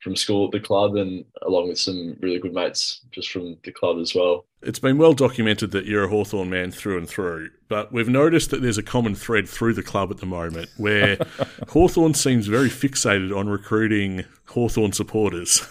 [0.00, 3.72] from school at the club, and along with some really good mates just from the
[3.72, 4.46] club as well.
[4.62, 8.50] It's been well documented that you're a Hawthorn man through and through, but we've noticed
[8.50, 11.16] that there's a common thread through the club at the moment where
[11.68, 15.66] Hawthorn seems very fixated on recruiting Hawthorn supporters.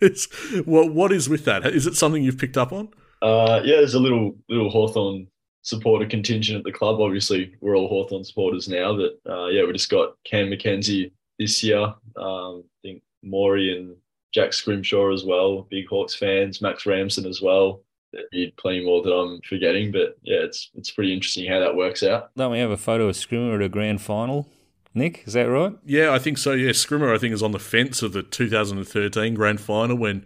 [0.64, 1.66] what what is with that?
[1.66, 2.88] Is it something you've picked up on?
[3.22, 5.26] Uh, yeah, there's a little little Hawthorn
[5.62, 7.00] supporter contingent at the club.
[7.00, 11.62] Obviously, we're all Hawthorn supporters now, but uh, yeah, we just got Cam Mackenzie this
[11.62, 11.94] year.
[12.16, 13.96] Um, I think Maury and
[14.32, 16.60] Jack Scrimshaw as well, big Hawks fans.
[16.60, 17.82] Max Ramsden as well.
[18.12, 21.74] There'd be plenty more that I'm forgetting, but yeah, it's it's pretty interesting how that
[21.74, 22.30] works out.
[22.36, 24.48] Don't we have a photo of Scrimmer at a grand final?
[24.94, 25.74] Nick, is that right?
[25.84, 26.52] Yeah, I think so.
[26.52, 30.24] Yeah, Scrimmer, I think, is on the fence of the 2013 grand final when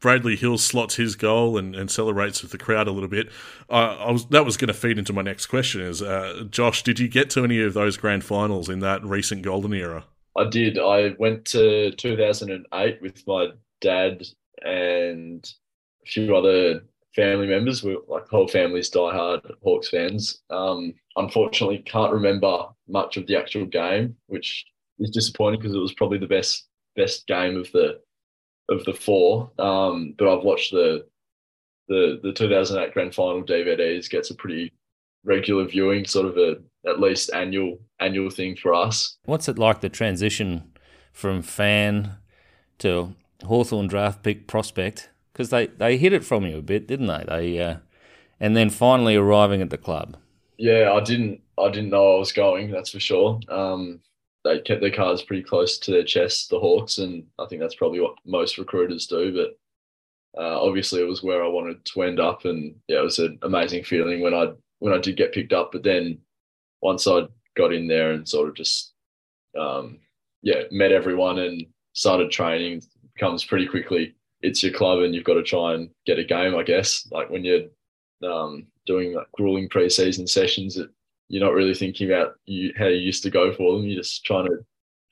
[0.00, 3.28] Bradley Hill slots his goal and, and celebrates with the crowd a little bit.
[3.68, 5.82] Uh, I was that was going to feed into my next question.
[5.82, 9.42] Is uh, Josh, did you get to any of those grand finals in that recent
[9.42, 10.04] golden era?
[10.36, 10.78] I did.
[10.78, 13.48] I went to 2008 with my
[13.80, 14.22] dad
[14.62, 15.50] and
[16.02, 16.82] a few other
[17.14, 17.82] family members.
[17.82, 20.42] We like the whole family's diehard Hawks fans.
[20.50, 24.64] Um, unfortunately, can't remember much of the actual game, which
[24.98, 28.00] is disappointing because it was probably the best best game of the
[28.68, 29.50] of the four.
[29.58, 31.06] Um, but I've watched the
[31.88, 34.10] the the 2008 grand final DVDs.
[34.10, 34.72] Gets a pretty
[35.24, 36.56] regular viewing, sort of a
[36.88, 39.16] at least annual annual thing for us.
[39.24, 40.72] What's it like the transition
[41.12, 42.16] from fan
[42.78, 43.14] to
[43.44, 45.10] Hawthorn draft pick prospect?
[45.32, 47.24] Because they, they hid it from you a bit, didn't they?
[47.28, 47.76] They uh,
[48.40, 50.16] and then finally arriving at the club.
[50.58, 52.70] Yeah, I didn't I didn't know I was going.
[52.70, 53.40] That's for sure.
[53.48, 54.00] Um,
[54.44, 57.74] they kept their cards pretty close to their chest, the Hawks, and I think that's
[57.74, 59.32] probably what most recruiters do.
[59.34, 63.18] But uh, obviously, it was where I wanted to end up, and yeah, it was
[63.18, 65.72] an amazing feeling when I when I did get picked up.
[65.72, 66.18] But then
[66.82, 67.22] once I
[67.56, 68.92] got in there and sort of just
[69.58, 69.98] um,
[70.42, 72.82] yeah met everyone and started training,
[73.18, 76.54] comes pretty quickly it's your club and you've got to try and get a game.
[76.56, 77.64] I guess like when you're
[78.22, 80.90] um, doing like grueling preseason sessions, that
[81.28, 83.86] you're not really thinking about you, how you used to go for them.
[83.86, 84.58] You're just trying to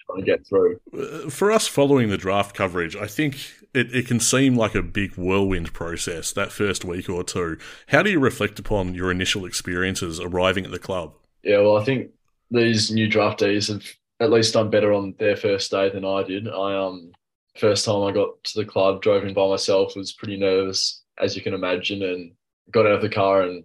[0.07, 0.79] trying to get through.
[0.93, 3.37] Uh, for us, following the draft coverage, I think
[3.73, 7.59] it, it can seem like a big whirlwind process that first week or two.
[7.89, 11.15] How do you reflect upon your initial experiences arriving at the club?
[11.43, 12.11] Yeah, well, I think
[12.51, 13.85] these new draftees have
[14.21, 16.49] at least done better on their first day than I did.
[16.49, 17.13] I um
[17.57, 21.37] first time I got to the club, drove in by myself, was pretty nervous, as
[21.37, 22.33] you can imagine, and
[22.71, 23.65] got out of the car and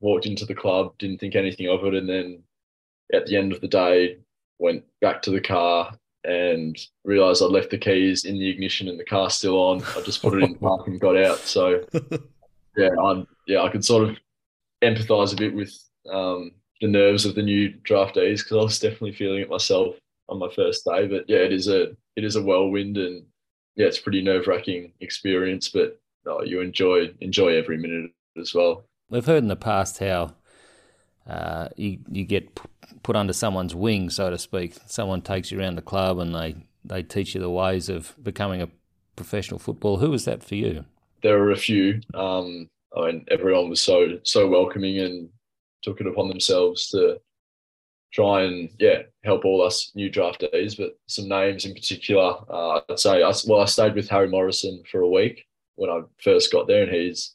[0.00, 2.42] walked into the club, didn't think anything of it, and then
[3.12, 4.18] at the end of the day,
[4.58, 8.98] went back to the car and realized I'd left the keys in the ignition and
[8.98, 9.82] the car still on.
[9.96, 11.38] I just put it in park and got out.
[11.38, 11.84] So
[12.76, 14.16] yeah, I'm yeah, I could sort of
[14.82, 15.72] empathize a bit with
[16.10, 19.96] um, the nerves of the new draftees because I was definitely feeling it myself
[20.28, 21.06] on my first day.
[21.06, 23.24] But yeah, it is a it is a whirlwind and
[23.76, 25.68] yeah, it's pretty nerve wracking experience.
[25.68, 28.84] But oh, you enjoy enjoy every minute as well.
[29.10, 30.34] We've heard in the past how
[31.26, 32.60] uh, you you get
[33.02, 34.74] put under someone's wing, so to speak.
[34.86, 38.60] Someone takes you around the club and they they teach you the ways of becoming
[38.60, 38.68] a
[39.16, 40.00] professional footballer.
[40.00, 40.84] Who was that for you?
[41.22, 42.00] There were a few.
[42.12, 45.28] Um, I mean, everyone was so so welcoming and
[45.82, 47.20] took it upon themselves to
[48.12, 50.76] try and yeah help all us new draftees.
[50.76, 53.22] But some names in particular, uh, I'd say.
[53.22, 56.84] I, well, I stayed with Harry Morrison for a week when I first got there,
[56.84, 57.34] and he's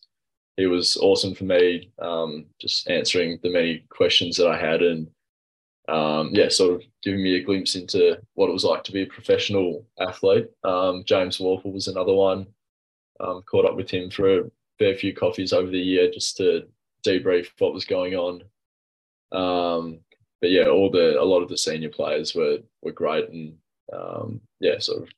[0.59, 5.07] he was awesome for me, um, just answering the many questions that I had, and
[5.87, 9.03] um, yeah, sort of giving me a glimpse into what it was like to be
[9.03, 10.47] a professional athlete.
[10.65, 12.45] Um, James Worpel was another one.
[13.21, 14.43] Um, caught up with him for a
[14.79, 16.67] fair few coffees over the year just to
[17.07, 18.43] debrief what was going on.
[19.31, 20.01] Um,
[20.41, 23.55] but yeah, all the a lot of the senior players were were great, and
[23.93, 25.09] um, yeah, sort of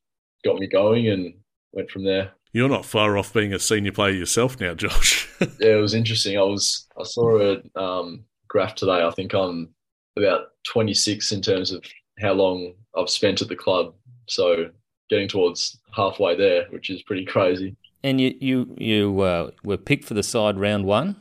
[0.45, 1.33] got me going, and
[1.73, 2.31] went from there.
[2.53, 5.29] You're not far off being a senior player yourself now, Josh.
[5.59, 6.37] yeah, it was interesting.
[6.37, 9.05] I was I saw a um, graph today.
[9.05, 9.69] I think I'm
[10.17, 11.83] about 26 in terms of
[12.19, 13.93] how long I've spent at the club.
[14.27, 14.69] So
[15.09, 17.75] getting towards halfway there, which is pretty crazy.
[18.03, 21.15] And you you you uh, were picked for the side round one.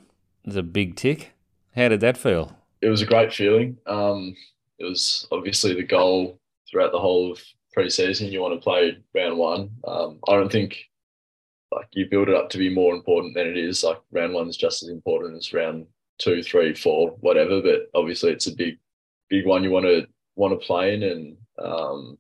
[0.45, 1.33] It's a big tick.
[1.77, 2.57] How did that feel?
[2.81, 3.77] It was a great feeling.
[3.87, 4.35] Um,
[4.79, 7.41] it was obviously the goal throughout the whole of
[7.73, 8.29] pre-season.
[8.29, 9.71] You want to play round one.
[9.87, 10.77] Um, I don't think
[11.73, 13.85] like you build it up to be more important than it is.
[13.85, 15.87] Like round one is just as important as round
[16.19, 17.61] two, three, four, whatever.
[17.61, 18.79] But obviously, it's a big,
[19.29, 20.07] big one you want to
[20.37, 22.19] want to play in, and um,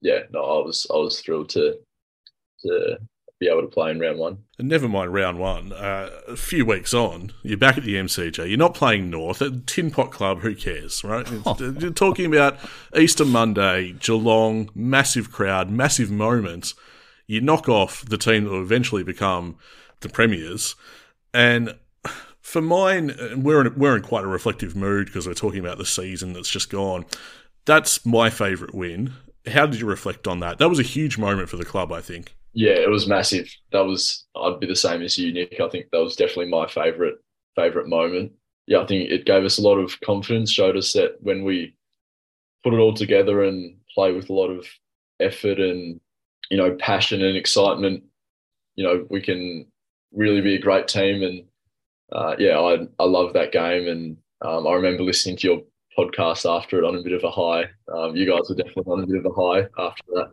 [0.00, 1.78] yeah, no, I was I was thrilled to
[2.62, 2.98] to
[3.40, 4.38] be able to play in round one.
[4.58, 5.72] And never mind round one.
[5.72, 8.46] Uh, a few weeks on, you're back at the MCG.
[8.46, 10.40] You're not playing North at Tin Pot Club.
[10.40, 11.26] Who cares, right?
[11.58, 12.58] you're talking about
[12.94, 16.74] Easter Monday, Geelong, massive crowd, massive moments.
[17.30, 19.54] You knock off the team that will eventually become
[20.00, 20.74] the premiers,
[21.32, 21.76] and
[22.40, 25.86] for mine, we're in, we're in quite a reflective mood because we're talking about the
[25.86, 27.06] season that's just gone.
[27.66, 29.12] That's my favourite win.
[29.46, 30.58] How did you reflect on that?
[30.58, 32.34] That was a huge moment for the club, I think.
[32.52, 33.48] Yeah, it was massive.
[33.70, 35.60] That was I'd be the same as you, Nick.
[35.60, 37.14] I think that was definitely my favourite
[37.54, 38.32] favourite moment.
[38.66, 41.76] Yeah, I think it gave us a lot of confidence, showed us that when we
[42.64, 44.66] put it all together and play with a lot of
[45.20, 46.00] effort and
[46.50, 48.04] you know passion and excitement,
[48.76, 49.66] you know we can
[50.12, 51.22] really be a great team.
[51.22, 51.44] And
[52.12, 55.62] uh, yeah, I I love that game, and um, I remember listening to your
[55.96, 57.64] podcast after it on a bit of a high.
[57.92, 60.30] Um, you guys were definitely on a bit of a high after that.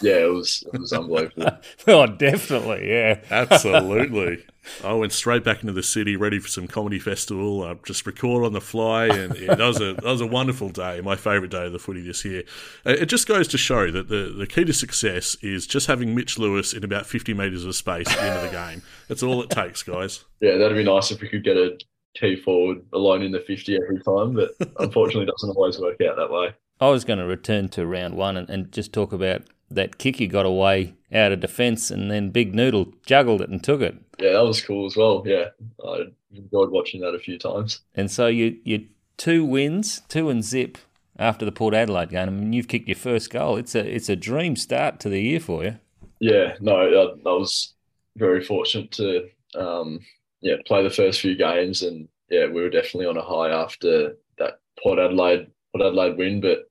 [0.00, 1.50] Yeah, it was it was unbelievable.
[1.88, 4.44] oh, definitely, yeah, absolutely.
[4.82, 7.64] I went straight back into the city, ready for some comedy festival.
[7.64, 10.68] I just record on the fly, and yeah, that was a that was a wonderful
[10.68, 11.00] day.
[11.00, 12.44] My favourite day of the footy this year.
[12.84, 16.38] It just goes to show that the the key to success is just having Mitch
[16.38, 18.82] Lewis in about fifty metres of space at the end of the game.
[19.08, 20.24] That's all it takes, guys.
[20.40, 21.76] Yeah, that'd be nice if we could get a
[22.18, 26.16] key forward alone in the fifty every time, but unfortunately, it doesn't always work out
[26.16, 26.54] that way.
[26.80, 30.16] I was going to return to round one and, and just talk about that kick
[30.16, 33.96] he got away out of defence, and then Big Noodle juggled it and took it.
[34.18, 35.22] Yeah, that was cool as well.
[35.26, 35.50] Yeah,
[35.84, 37.80] I enjoyed watching that a few times.
[37.94, 38.86] And so you you
[39.16, 40.78] two wins, two and zip
[41.18, 42.28] after the Port Adelaide game.
[42.28, 43.56] I mean, you've kicked your first goal.
[43.56, 45.78] It's a it's a dream start to the year for you.
[46.20, 47.74] Yeah, no, I, I was
[48.16, 50.00] very fortunate to um,
[50.44, 54.14] yeah play the first few games, and yeah, we were definitely on a high after
[54.38, 56.68] that Port Adelaide Port Adelaide win, but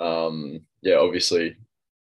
[0.00, 1.56] um, yeah, obviously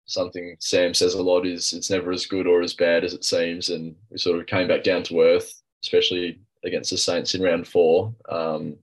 [0.06, 3.24] something Sam says a lot is it's never as good or as bad as it
[3.24, 7.44] seems, and we sort of came back down to earth, especially against the Saints in
[7.44, 8.14] round four.
[8.28, 8.76] Um,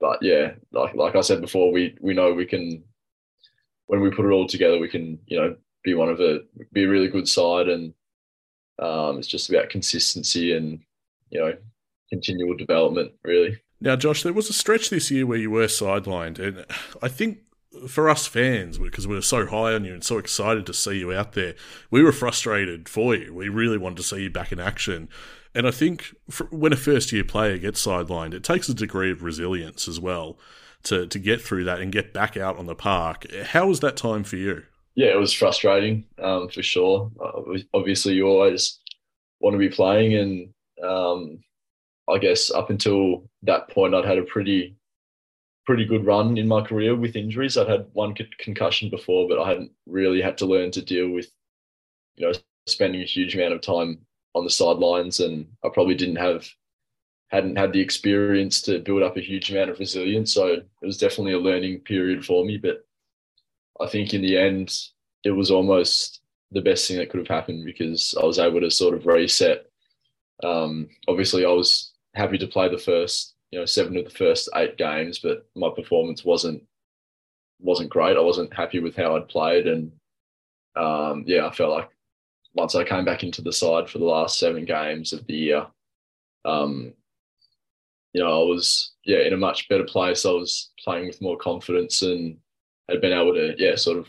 [0.00, 2.84] but yeah, like like I said before, we we know we can
[3.86, 6.40] when we put it all together, we can you know be one of a
[6.72, 7.94] be a really good side, and
[8.78, 10.80] um, it's just about consistency and
[11.34, 11.52] you know
[12.10, 13.58] continual development, really.
[13.80, 16.64] Now, Josh, there was a stretch this year where you were sidelined, and
[17.02, 17.40] I think
[17.88, 20.98] for us fans, because we were so high on you and so excited to see
[20.98, 21.54] you out there,
[21.90, 23.34] we were frustrated for you.
[23.34, 25.08] We really wanted to see you back in action.
[25.54, 26.14] And I think
[26.50, 30.38] when a first year player gets sidelined, it takes a degree of resilience as well
[30.84, 33.26] to, to get through that and get back out on the park.
[33.46, 34.62] How was that time for you?
[34.94, 37.10] Yeah, it was frustrating um, for sure.
[37.20, 38.78] Uh, obviously, you always
[39.40, 40.48] want to be playing, and
[40.84, 41.42] um,
[42.08, 44.76] I guess up until that point, I'd had a pretty
[45.66, 47.56] pretty good run in my career with injuries.
[47.56, 51.30] I'd had one concussion before, but I hadn't really had to learn to deal with,
[52.16, 52.34] you know,
[52.66, 54.00] spending a huge amount of time
[54.34, 56.46] on the sidelines, and I probably didn't have
[57.30, 60.32] hadn't had the experience to build up a huge amount of resilience.
[60.32, 62.58] So it was definitely a learning period for me.
[62.58, 62.86] But
[63.80, 64.72] I think in the end,
[65.24, 66.20] it was almost
[66.52, 69.66] the best thing that could have happened because I was able to sort of reset.
[70.42, 74.48] Um, obviously, I was happy to play the first, you know, seven of the first
[74.56, 76.62] eight games, but my performance wasn't
[77.60, 78.16] wasn't great.
[78.16, 79.92] I wasn't happy with how I'd played, and
[80.76, 81.88] um, yeah, I felt like
[82.54, 85.66] once I came back into the side for the last seven games of the year,
[86.44, 86.92] um,
[88.12, 90.24] you know, I was yeah in a much better place.
[90.26, 92.36] I was playing with more confidence and
[92.88, 94.08] had been able to yeah sort of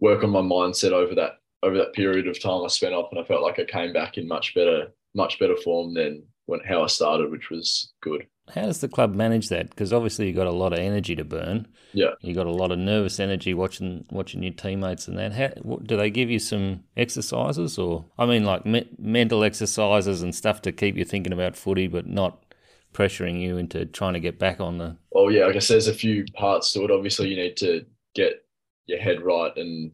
[0.00, 3.20] work on my mindset over that over that period of time I spent off, and
[3.20, 6.82] I felt like I came back in much better much better form than when how
[6.82, 8.26] I started, which was good.
[8.54, 9.70] How does the club manage that?
[9.70, 11.68] Because obviously you got a lot of energy to burn.
[11.92, 15.32] Yeah, you got a lot of nervous energy watching watching your teammates and that.
[15.32, 20.22] How, what, do they give you some exercises, or I mean, like me, mental exercises
[20.22, 22.44] and stuff to keep you thinking about footy, but not
[22.92, 24.96] pressuring you into trying to get back on the.
[25.14, 26.90] Oh yeah, I guess there's a few parts to it.
[26.90, 27.84] Obviously, you need to
[28.14, 28.44] get
[28.86, 29.92] your head right and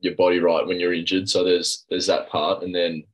[0.00, 1.28] your body right when you're injured.
[1.28, 3.04] So there's there's that part, and then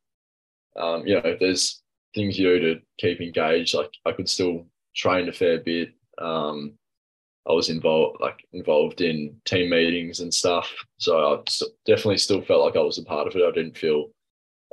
[0.79, 1.83] um, you know if there's
[2.15, 3.75] things you do to keep engaged.
[3.75, 4.67] Like I could still
[4.97, 5.91] train a fair bit.
[6.19, 6.73] Um,
[7.49, 10.73] I was involved like involved in team meetings and stuff.
[10.99, 11.43] So I
[11.87, 13.47] definitely still felt like I was a part of it.
[13.47, 14.09] I didn't feel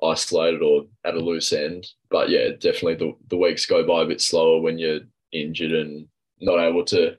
[0.02, 1.86] isolated or at a loose end.
[2.10, 5.02] But yeah, definitely the, the weeks go by a bit slower when you're
[5.32, 6.08] injured and
[6.42, 7.16] not able to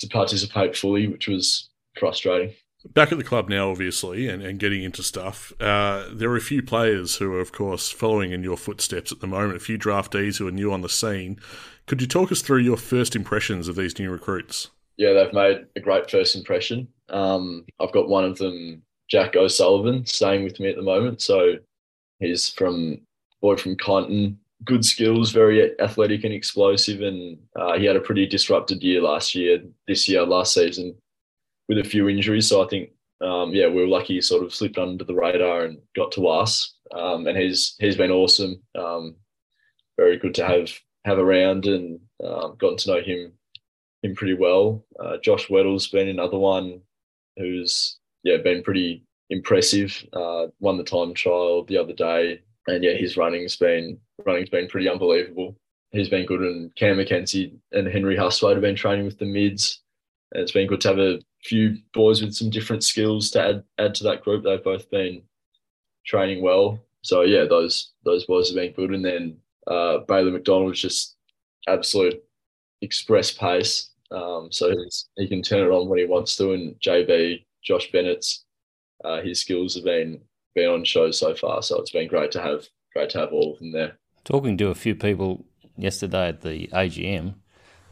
[0.00, 2.54] to participate fully, which was frustrating.
[2.84, 5.52] Back at the club now, obviously, and, and getting into stuff.
[5.60, 9.20] Uh, there are a few players who are, of course, following in your footsteps at
[9.20, 11.38] the moment, a few draftees who are new on the scene.
[11.86, 14.68] Could you talk us through your first impressions of these new recruits?
[14.96, 16.88] Yeah, they've made a great first impression.
[17.08, 21.22] Um, I've got one of them, Jack O'Sullivan, staying with me at the moment.
[21.22, 21.54] So
[22.18, 23.00] he's from
[23.40, 28.26] boy from Kyneton, good skills, very athletic and explosive, and uh, he had a pretty
[28.26, 30.94] disrupted year last year, this year, last season,
[31.68, 32.48] with a few injuries.
[32.48, 32.90] So I think,
[33.20, 36.28] um, yeah, we were lucky he sort of slipped under the radar and got to
[36.28, 36.74] us.
[36.94, 38.62] Um, and he's he's been awesome.
[38.78, 39.16] Um,
[39.96, 40.70] very good to have
[41.04, 43.32] have around and um, gotten to know him
[44.02, 44.84] him pretty well.
[44.98, 46.80] Uh, Josh Weddle's been another one
[47.36, 50.04] who's yeah been pretty impressive.
[50.12, 54.68] Uh, won the time trial the other day, and yeah, his running's been running's been
[54.68, 55.56] pretty unbelievable.
[55.90, 59.82] He's been good, and Cam Mackenzie and Henry Hustwaite have been training with the mids,
[60.32, 63.64] and it's been good to have a few boys with some different skills to add
[63.78, 64.44] add to that group.
[64.44, 65.22] They've both been
[66.06, 68.92] training well, so yeah, those those boys have been good.
[68.92, 69.36] And then
[69.66, 71.16] uh, Bailey Macdonald's just
[71.68, 72.22] absolute
[72.80, 73.90] express pace.
[74.10, 74.74] Um, so
[75.16, 76.52] he can turn it on when he wants to.
[76.52, 78.44] And JB, Josh Bennett's
[79.04, 80.20] uh, his skills have been
[80.54, 81.62] been on show so far.
[81.62, 83.98] So it's been great to have great to have all of them there.
[84.24, 85.44] Talking to a few people
[85.76, 87.34] yesterday at the AGM,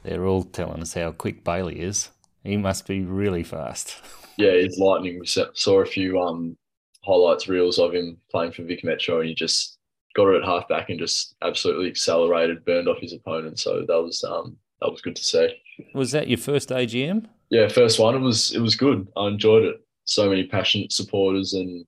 [0.04, 2.10] they're all telling us how quick Bailey is.
[2.42, 3.96] He must be really fast.
[4.36, 5.18] Yeah, he's lightning.
[5.20, 6.56] We saw a few um,
[7.04, 9.76] highlights reels of him playing for Vic Metro, and he just
[10.16, 13.58] got it at halfback and just absolutely accelerated, burned off his opponent.
[13.58, 15.60] So that was um, that was good to see.
[15.94, 17.26] Was that your first AGM?
[17.50, 18.14] Yeah, first one.
[18.14, 19.06] It was it was good.
[19.16, 19.84] I enjoyed it.
[20.04, 21.84] So many passionate supporters, and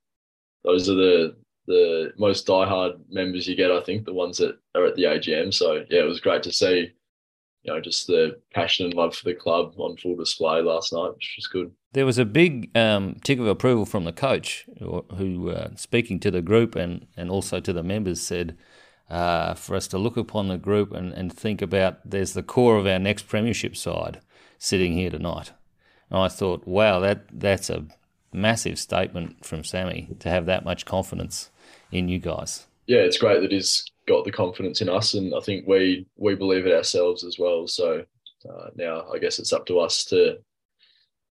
[0.64, 1.36] those are the
[1.66, 3.70] the most diehard members you get.
[3.70, 5.55] I think the ones that are at the AGM.
[5.55, 6.92] So yeah, it was great to see
[7.63, 11.15] you know, just the passion and love for the club on full display last night,
[11.15, 11.73] which was good.
[11.93, 16.31] There was a big um, tick of approval from the coach, who, uh, speaking to
[16.31, 18.57] the group and, and also to the members, said
[19.09, 22.79] uh, for us to look upon the group and, and think about there's the core
[22.79, 24.21] of our next premiership side
[24.59, 25.53] sitting here tonight.
[26.11, 27.87] And I thought, wow, that that's a
[28.33, 31.51] massive statement from Sammy to have that much confidence
[31.91, 32.67] in you guys.
[32.87, 36.34] Yeah, it's great that he's got the confidence in us, and I think we we
[36.34, 37.66] believe it ourselves as well.
[37.66, 38.05] So
[38.48, 40.38] uh, now I guess it's up to us to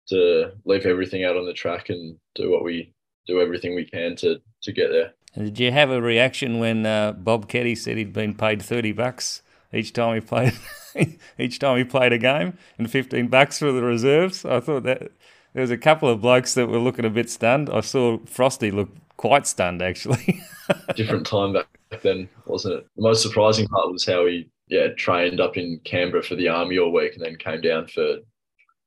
[0.09, 2.93] to leave everything out on the track and do what we
[3.28, 5.13] do everything we can to to get there.
[5.34, 8.91] And did you have a reaction when uh, Bob Keddie said he'd been paid thirty
[8.91, 9.41] bucks
[9.74, 10.53] each time he played
[11.39, 14.45] each time he played a game, and fifteen bucks for the reserves.
[14.45, 15.11] I thought that
[15.53, 17.70] there was a couple of blokes that were looking a bit stunned.
[17.70, 20.41] I saw Frosty look quite stunned actually.
[20.95, 21.68] Different time back
[22.01, 22.88] then, wasn't it?
[22.95, 26.78] The most surprising part was how he yeah trained up in Canberra for the army
[26.80, 28.18] all week and then came down for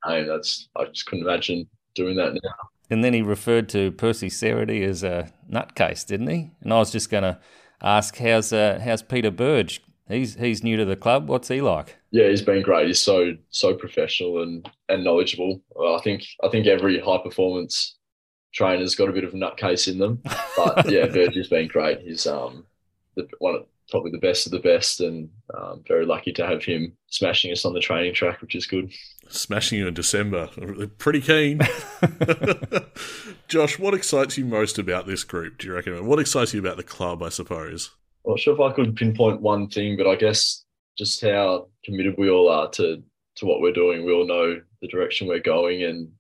[0.03, 0.27] home.
[0.27, 2.51] That's I just couldn't imagine doing that now.
[2.91, 6.51] And then he referred to Percy Cerutty as a nutcase, didn't he?
[6.63, 7.39] And I was just going to
[7.83, 9.83] ask, how's uh, how's Peter Burge?
[10.09, 11.29] He's he's new to the club.
[11.29, 11.99] What's he like?
[12.11, 12.87] Yeah, he's been great.
[12.87, 15.61] He's so so professional and and knowledgeable.
[15.79, 17.98] I think I think every high performance
[18.53, 20.23] trainer's got a bit of a nutcase in them.
[20.57, 22.01] But yeah, has been great.
[22.01, 22.67] He's um
[23.15, 26.63] the, one of, probably the best of the best, and um, very lucky to have
[26.63, 28.93] him smashing us on the training track, which is good.
[29.29, 30.49] Smashing you in December,
[30.99, 31.61] pretty keen.
[33.49, 35.59] Josh, what excites you most about this group?
[35.59, 36.07] Do you reckon?
[36.07, 37.23] What excites you about the club?
[37.23, 37.91] I suppose.
[38.25, 40.65] I'm not sure if I could pinpoint one thing, but I guess
[40.97, 43.03] just how committed we all are to
[43.37, 44.05] to what we're doing.
[44.05, 46.11] We all know the direction we're going, and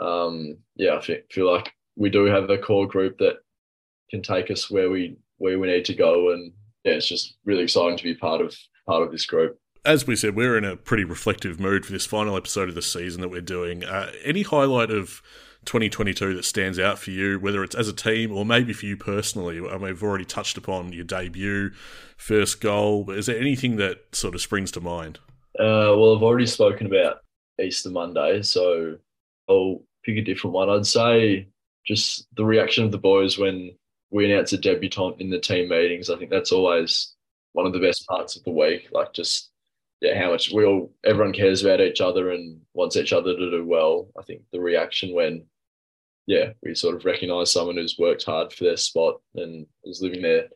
[0.00, 3.36] um, yeah, I feel, feel like we do have a core group that
[4.10, 6.52] can take us where we where we need to go, and
[6.84, 8.54] yeah, it's just really exciting to be part of
[8.86, 9.58] part of this group.
[9.84, 12.82] As we said, we're in a pretty reflective mood for this final episode of the
[12.82, 13.84] season that we're doing.
[13.84, 15.20] Uh, any highlight of
[15.66, 18.96] 2022 that stands out for you, whether it's as a team or maybe for you
[18.96, 19.58] personally?
[19.58, 21.70] I mean, we've already touched upon your debut,
[22.16, 25.18] first goal, but is there anything that sort of springs to mind?
[25.58, 27.18] Uh, well, I've already spoken about
[27.62, 28.96] Easter Monday, so
[29.48, 30.70] I'll pick a different one.
[30.70, 31.48] I'd say
[31.86, 33.72] just the reaction of the boys when
[34.10, 36.10] we announce a debutant in the team meetings.
[36.10, 37.14] I think that's always
[37.52, 38.88] one of the best parts of the week.
[38.92, 39.50] Like just
[40.00, 43.50] yeah, how much we all everyone cares about each other and wants each other to
[43.50, 44.08] do well.
[44.18, 45.46] I think the reaction when
[46.26, 50.22] yeah, we sort of recognise someone who's worked hard for their spot and is living
[50.22, 50.48] their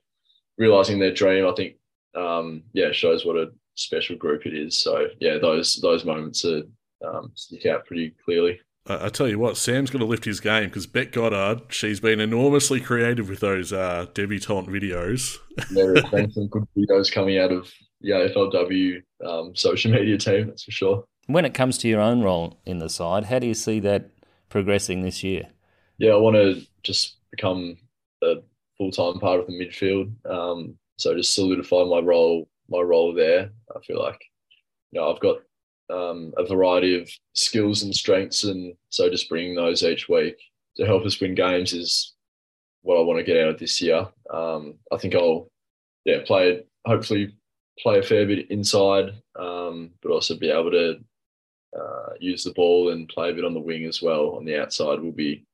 [0.56, 1.46] realizing their dream.
[1.46, 1.76] I think
[2.14, 4.78] um, yeah shows what a special group it is.
[4.78, 6.62] So yeah, those those moments are
[7.06, 8.60] um, stick out pretty clearly.
[8.88, 12.20] I tell you what, Sam's going to lift his game because Bec Goddard, she's been
[12.20, 15.36] enormously creative with those uh, debutante videos.
[15.70, 17.70] there have been some good videos coming out of
[18.00, 21.04] the AFLW um, social media team, that's for sure.
[21.26, 24.10] When it comes to your own role in the side, how do you see that
[24.48, 25.48] progressing this year?
[25.98, 27.76] Yeah, I want to just become
[28.22, 28.36] a
[28.78, 30.12] full time part of the midfield.
[30.30, 33.50] Um, so just solidify my role, my role there.
[33.74, 34.20] I feel like
[34.92, 35.38] you know I've got
[35.90, 40.36] um, a variety of skills and strengths, and so just bringing those each week
[40.76, 42.14] to help us win games is
[42.82, 44.08] what I want to get out of this year.
[44.32, 45.50] Um, I think I'll
[46.04, 47.34] yeah play hopefully
[47.78, 50.98] play a fair bit inside, um, but also be able to
[51.78, 54.36] uh, use the ball and play a bit on the wing as well.
[54.36, 55.44] On the outside will be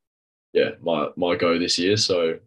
[0.53, 1.97] yeah my my go this year.
[1.97, 2.39] So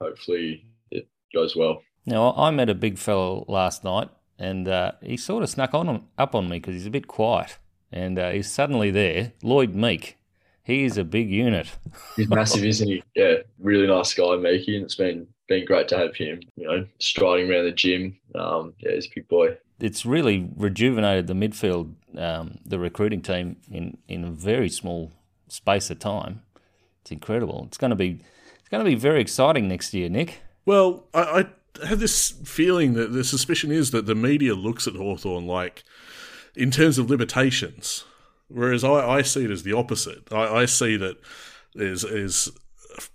[0.00, 1.82] hopefully it goes well.
[2.06, 4.08] Now I met a big fellow last night
[4.40, 7.58] and uh, he sort of snuck on up on me because he's a bit quiet,
[7.92, 9.32] and uh, he's suddenly there.
[9.42, 10.16] Lloyd Meek,
[10.64, 11.68] he is a big unit.
[12.16, 13.02] He's massive, isn't he?
[13.14, 16.40] Yeah, really nice guy, Meeky, and it's been been great to have him.
[16.56, 18.18] You know, striding around the gym.
[18.34, 19.58] Um, yeah, he's a big boy.
[19.78, 25.12] It's really rejuvenated the midfield, um, the recruiting team in in a very small
[25.48, 26.42] space of time.
[27.02, 27.64] It's incredible.
[27.66, 28.20] It's going to be
[28.58, 30.40] it's going to be very exciting next year, Nick.
[30.64, 31.46] Well, I, I
[31.86, 35.84] have this feeling that the suspicion is that the media looks at Hawthorn like,
[36.54, 38.04] in terms of limitations,
[38.48, 40.32] whereas I, I see it as the opposite.
[40.32, 41.16] I, I see that
[41.74, 42.50] there's, there's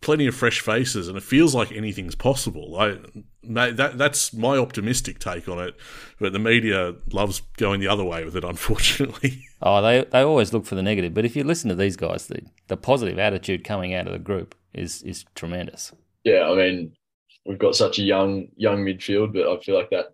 [0.02, 2.78] plenty of fresh faces, and it feels like anything's possible.
[2.78, 2.98] I
[3.44, 5.76] that that's my optimistic take on it,
[6.20, 9.44] but the media loves going the other way with it, unfortunately.
[9.62, 12.28] Oh, they they always look for the negative, but if you listen to these guys,
[12.28, 15.92] the the positive attitude coming out of the group is is tremendous.
[16.24, 16.94] Yeah, I mean,
[17.46, 20.14] we've got such a young young midfield, but I feel like that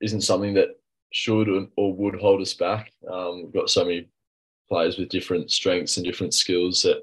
[0.00, 0.78] isn't something that
[1.12, 2.92] should or would hold us back.
[3.10, 4.08] Um, we've got so many
[4.68, 7.02] players with different strengths and different skills that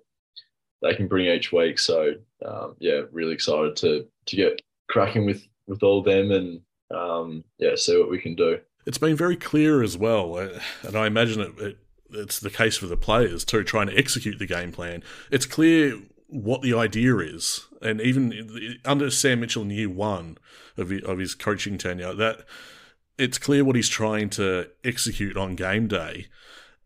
[0.82, 1.80] they can bring each week.
[1.80, 2.14] So
[2.46, 6.62] um, yeah, really excited to to get cracking with with all them and
[6.94, 8.60] um, yeah, see what we can do.
[8.86, 11.78] It's been very clear as well, uh, and I imagine it, it
[12.12, 15.04] it's the case for the players too, trying to execute the game plan.
[15.32, 20.38] It's clear what the idea is, and even under Sam Mitchell in year one
[20.78, 22.46] of of his coaching tenure, that
[23.18, 26.28] it's clear what he's trying to execute on game day.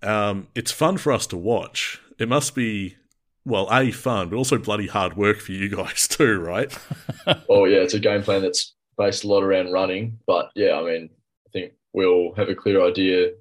[0.04, 2.02] Um, it's fun for us to watch.
[2.20, 2.95] It must be
[3.45, 6.78] well, a fun, but also bloody hard work for you guys too, right?
[7.50, 10.84] oh yeah, it's a game plan that's based a lot around running, but yeah, I
[10.84, 11.10] mean,
[11.47, 13.32] I think we'll have a clear idea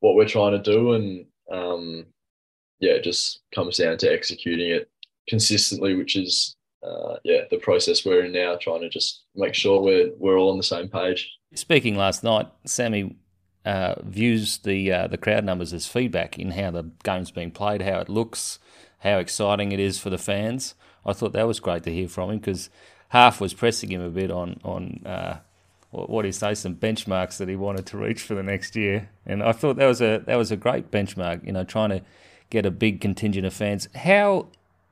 [0.00, 2.06] what we're trying to do, and um,
[2.80, 4.90] yeah, it just comes down to executing it
[5.28, 9.80] consistently, which is uh, yeah, the process we're in now, trying to just make sure
[9.80, 11.30] we're we're all on the same page.
[11.54, 13.16] Speaking last night, Sammy
[13.64, 17.82] uh, views the uh, the crowd numbers as feedback in how the game's being played,
[17.82, 18.58] how it looks,
[19.00, 20.74] how exciting it is for the fans.
[21.04, 22.70] I thought that was great to hear from him because
[23.08, 25.38] half was pressing him a bit on on uh,
[25.90, 29.42] what do say some benchmarks that he wanted to reach for the next year, and
[29.42, 31.44] I thought that was a that was a great benchmark.
[31.44, 32.02] You know, trying to
[32.48, 33.88] get a big contingent of fans.
[33.94, 34.48] How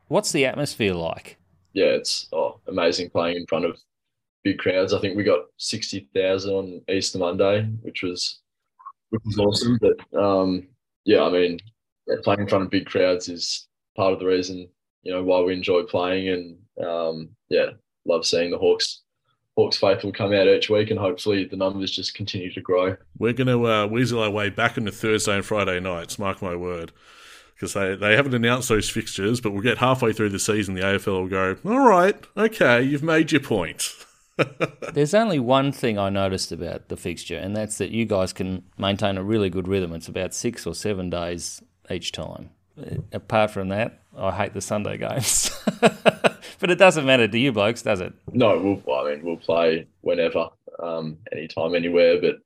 [0.09, 1.38] what's the atmosphere like?
[1.79, 3.79] Yeah, it's oh, amazing playing in front of
[4.43, 4.93] big crowds.
[4.93, 8.41] I think we got sixty thousand on Easter Monday, which was
[9.11, 9.79] which was awesome.
[9.81, 10.67] But um,
[11.05, 11.61] yeah, I mean,
[12.09, 14.69] yeah, playing in front of big crowds is part of the reason
[15.05, 17.71] you know why we enjoy playing, and um, yeah,
[18.05, 19.03] love seeing the Hawks
[19.55, 22.97] Hawks faithful come out each week, and hopefully the numbers just continue to grow.
[23.21, 26.19] We're going to uh, weasel our way back into Thursday and Friday nights.
[26.19, 26.91] Mark my word.
[27.59, 30.81] Because they, they haven't announced those fixtures, but we'll get halfway through the season, the
[30.81, 33.93] AFL will go, all right, okay, you've made your point.
[34.93, 38.63] There's only one thing I noticed about the fixture, and that's that you guys can
[38.79, 39.93] maintain a really good rhythm.
[39.93, 42.51] It's about six or seven days each time.
[43.13, 45.51] Apart from that, I hate the Sunday games.
[45.81, 48.13] but it doesn't matter to you blokes, does it?
[48.33, 50.51] No, we'll, I mean, we'll play whenever,
[50.81, 52.21] um, anytime, anywhere.
[52.21, 52.37] But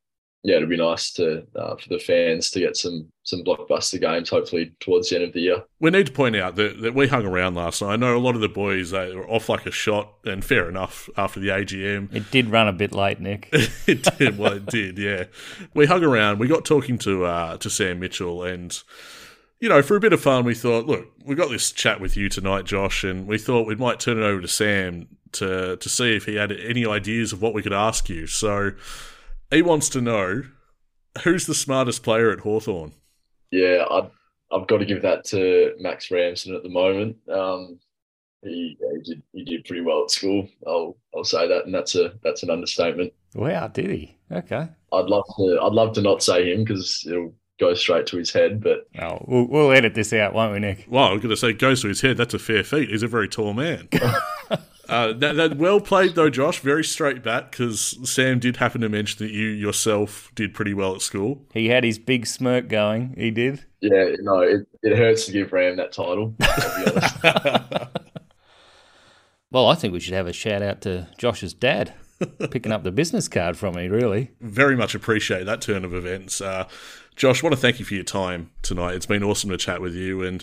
[0.44, 4.28] yeah, it'd be nice to uh, for the fans to get some some blockbuster games.
[4.28, 5.62] Hopefully towards the end of the year.
[5.78, 7.92] We need to point out that, that we hung around last night.
[7.92, 10.68] I know a lot of the boys they were off like a shot, and fair
[10.68, 12.12] enough after the AGM.
[12.12, 13.50] It did run a bit late, Nick.
[13.52, 14.36] it did.
[14.36, 14.98] Well, it did.
[14.98, 15.24] Yeah,
[15.74, 16.40] we hung around.
[16.40, 18.82] We got talking to uh, to Sam Mitchell, and
[19.60, 22.16] you know, for a bit of fun, we thought, look, we got this chat with
[22.16, 25.88] you tonight, Josh, and we thought we might turn it over to Sam to to
[25.88, 28.26] see if he had any ideas of what we could ask you.
[28.26, 28.72] So
[29.52, 30.42] he wants to know
[31.22, 32.92] who's the smartest player at Hawthorn.
[33.50, 34.10] Yeah, I've,
[34.50, 37.16] I've got to give that to Max Ramsden at the moment.
[37.30, 37.78] Um,
[38.42, 40.48] he, he did he did pretty well at school.
[40.66, 43.12] I'll I'll say that, and that's a that's an understatement.
[43.34, 44.16] Wow, did he?
[44.32, 44.68] Okay.
[44.92, 48.32] I'd love to I'd love to not say him because it'll go straight to his
[48.32, 50.86] head, but Oh, we'll, we'll edit this out, won't we, Nick?
[50.88, 52.16] Well, I'm going to say goes to his head.
[52.16, 52.88] That's a fair feat.
[52.88, 53.88] He's a very tall man.
[54.92, 56.60] uh, that, that well played though, Josh.
[56.60, 60.94] Very straight bat because Sam did happen to mention that you yourself did pretty well
[60.94, 61.44] at school.
[61.52, 63.14] He had his big smirk going.
[63.16, 63.64] He did.
[63.80, 66.34] yeah, no, it, it hurts to give Ram that title.
[66.40, 67.86] I'll be.
[69.50, 71.92] Well, I think we should have a shout out to Josh's dad
[72.50, 74.30] picking up the business card from me, really.
[74.40, 76.40] Very much appreciate that turn of events.
[76.40, 76.66] Uh,
[77.16, 78.94] Josh, want to thank you for your time tonight.
[78.94, 80.42] It's been awesome to chat with you, and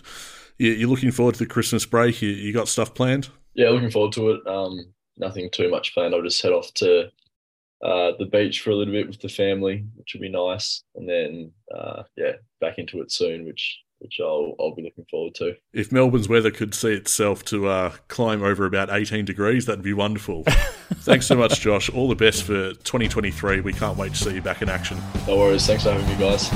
[0.59, 2.21] you- you're looking forward to the Christmas break.
[2.21, 3.29] You, you got stuff planned?
[3.53, 4.47] Yeah, looking forward to it.
[4.47, 6.15] Um, nothing too much planned.
[6.15, 7.09] I'll just head off to
[7.83, 11.07] uh, the beach for a little bit with the family, which will be nice, and
[11.07, 15.55] then uh, yeah, back into it soon, which which I'll I'll be looking forward to.
[15.73, 19.93] If Melbourne's weather could see itself to uh, climb over about 18 degrees, that'd be
[19.93, 20.43] wonderful.
[21.01, 21.89] Thanks so much, Josh.
[21.89, 23.61] All the best for 2023.
[23.61, 24.97] We can't wait to see you back in action.
[25.27, 25.65] No worries.
[25.65, 26.49] Thanks for having me, guys.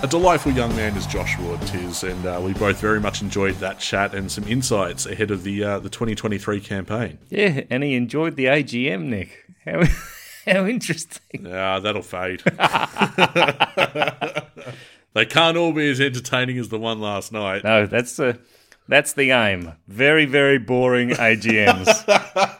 [0.00, 3.56] A delightful young man is Josh Ward, tis, and uh, we both very much enjoyed
[3.56, 7.18] that chat and some insights ahead of the uh, the 2023 campaign.
[7.30, 9.44] Yeah, and he enjoyed the AGM, Nick.
[9.64, 9.82] How,
[10.46, 11.52] how interesting.
[11.52, 12.40] Ah, that'll fade.
[15.14, 17.64] they can't all be as entertaining as the one last night.
[17.64, 18.38] No, that's the
[18.86, 19.72] that's the aim.
[19.88, 22.06] Very, very boring AGMs.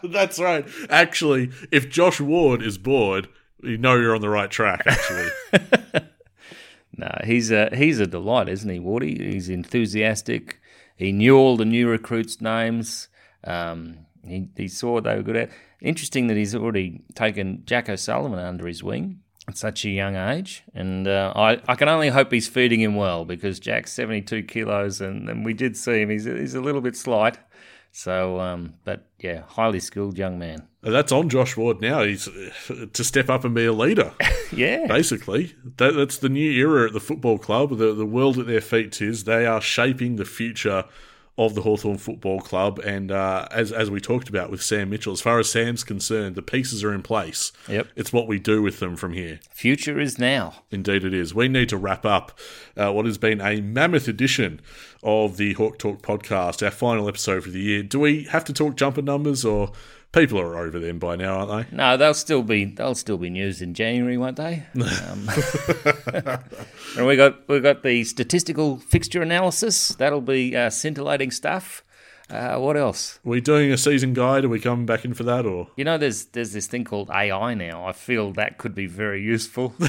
[0.13, 0.69] That's right.
[0.91, 3.29] Actually, if Josh Ward is bored,
[3.63, 4.83] you know you're on the right track.
[4.87, 5.31] Actually,
[6.99, 9.33] no, he's a he's a delight, isn't he, Wardy?
[9.33, 10.61] He's enthusiastic.
[10.97, 13.09] He knew all the new recruits' names.
[13.45, 15.51] Um, he, he saw what they were good at.
[15.81, 20.65] Interesting that he's already taken Jack O'Sullivan under his wing at such a young age.
[20.75, 25.01] And uh, I, I can only hope he's feeding him well because Jack's 72 kilos
[25.01, 26.11] and, and we did see him.
[26.11, 27.39] He's, he's a little bit slight.
[27.93, 30.69] So, um, but yeah, highly skilled young man.
[30.83, 32.03] that's on Josh Ward now.
[32.05, 34.13] He's uh, to step up and be a leader.
[34.51, 34.87] Yeah.
[34.87, 37.77] Basically, that, that's the new era at the football club.
[37.77, 40.87] The the world at their feet is they are shaping the future
[41.39, 42.81] of the Hawthorn Football Club.
[42.81, 46.35] And uh, as as we talked about with Sam Mitchell, as far as Sam's concerned,
[46.35, 47.53] the pieces are in place.
[47.69, 47.89] Yep.
[47.95, 49.39] It's what we do with them from here.
[49.51, 50.65] Future is now.
[50.71, 51.35] Indeed, it is.
[51.35, 52.37] We need to wrap up
[52.77, 54.61] uh, what has been a mammoth edition
[55.03, 57.83] of the Hawk Talk podcast, our final episode for the year.
[57.83, 59.73] Do we have to talk jumper numbers, or
[60.13, 61.77] people are over them by now, aren't they?
[61.77, 64.65] No, they'll still be they'll still be news in January, won't they?
[64.75, 65.31] Um,
[66.97, 69.89] and we got we got the statistical fixture analysis.
[69.91, 71.85] That'll be uh, scintillating stuff.
[72.31, 73.21] Uh, what else?
[73.25, 74.45] Are we doing a season guide?
[74.45, 77.11] Are we coming back in for that, or You know, there's there's this thing called
[77.11, 77.87] AI now.
[77.87, 79.75] I feel that could be very useful.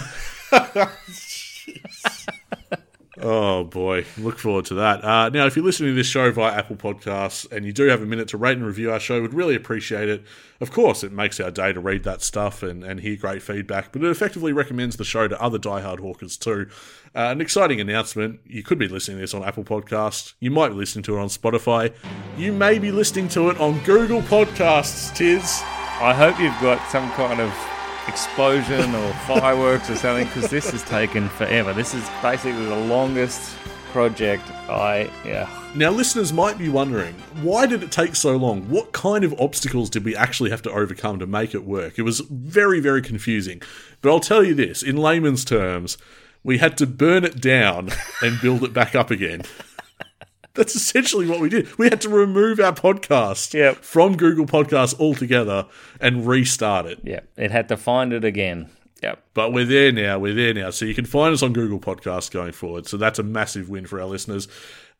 [3.21, 5.03] Oh boy, look forward to that.
[5.03, 8.01] Uh, now, if you're listening to this show via Apple Podcasts and you do have
[8.01, 10.23] a minute to rate and review our show, we'd really appreciate it.
[10.61, 13.91] Of course, it makes our day to read that stuff and, and hear great feedback,
[13.91, 16.69] but it effectively recommends the show to other diehard hawkers too.
[17.13, 20.69] Uh, an exciting announcement: you could be listening to this on Apple Podcasts, you might
[20.69, 21.93] be listening to it on Spotify,
[22.37, 25.13] you may be listening to it on Google Podcasts.
[25.13, 25.61] Tiz.
[26.01, 27.53] I hope you've got some kind of
[28.09, 31.71] explosion or fireworks or something because this has taken forever.
[31.73, 33.55] This is basically the longest
[33.91, 35.47] project I yeah.
[35.75, 38.67] Now, listeners might be wondering, why did it take so long?
[38.69, 41.99] What kind of obstacles did we actually have to overcome to make it work?
[41.99, 43.61] It was very, very confusing.
[44.01, 45.97] But I'll tell you this in layman's terms,
[46.43, 47.89] we had to burn it down
[48.23, 49.43] and build it back up again.
[50.55, 51.77] That's essentially what we did.
[51.77, 53.77] We had to remove our podcast Yep.
[53.77, 55.67] from Google Podcasts altogether
[56.01, 56.99] and restart it.
[57.03, 58.69] Yeah, it had to find it again.
[59.03, 59.23] Yep.
[59.33, 60.19] But we're there now.
[60.19, 60.71] We're there now.
[60.71, 62.85] So you can find us on Google Podcasts going forward.
[62.87, 64.47] So that's a massive win for our listeners.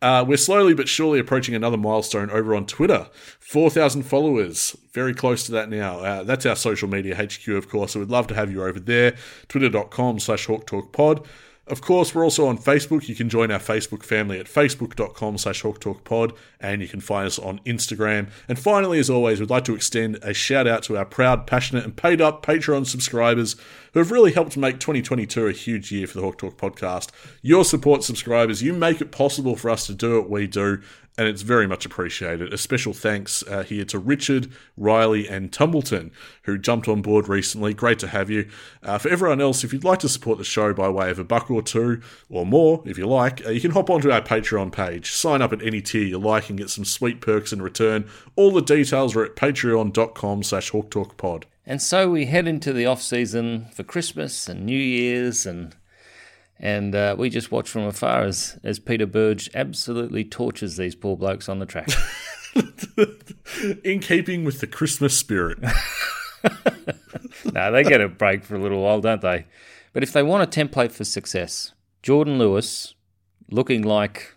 [0.02, 3.08] Uh, we're slowly but surely approaching another milestone over on Twitter.
[3.42, 4.78] 4,000 followers.
[4.94, 6.00] Very close to that now.
[6.00, 7.92] Uh, that's our social media HQ, of course.
[7.92, 9.16] So we'd love to have you over there.
[9.50, 11.28] Twitter.com slash Hawk Talk Pod.
[11.70, 13.08] Of course, we're also on Facebook.
[13.08, 17.38] You can join our Facebook family at facebook.com slash hawktalkpod, and you can find us
[17.38, 18.30] on Instagram.
[18.48, 21.86] And finally, as always, we'd like to extend a shout out to our proud, passionate,
[21.86, 23.56] and paid up Patreon subscribers
[23.94, 27.10] who have really helped make 2022 a huge year for the Hawk Talk podcast.
[27.44, 30.82] Your support, subscribers, you make it possible for us to do what we do,
[31.20, 32.54] and it's very much appreciated.
[32.54, 36.12] A special thanks uh, here to Richard, Riley, and Tumbleton,
[36.44, 37.74] who jumped on board recently.
[37.74, 38.50] Great to have you.
[38.82, 41.26] Uh, for everyone else, if you'd like to support the show by way of a
[41.26, 44.72] buck or two, or more, if you like, uh, you can hop onto our Patreon
[44.72, 48.08] page, sign up at any tier you like, and get some sweet perks in return.
[48.38, 51.44] All the details are at patreon.com slash hawktalkpod.
[51.66, 55.76] And so we head into the off season for Christmas and New Year's and
[56.60, 61.16] and uh, we just watch from afar as, as Peter Burge absolutely tortures these poor
[61.16, 61.90] blokes on the track.
[63.84, 65.60] In keeping with the Christmas spirit.
[67.54, 69.46] no, they get a break for a little while, don't they?
[69.94, 72.96] But if they want a template for success, Jordan Lewis
[73.52, 74.36] looking like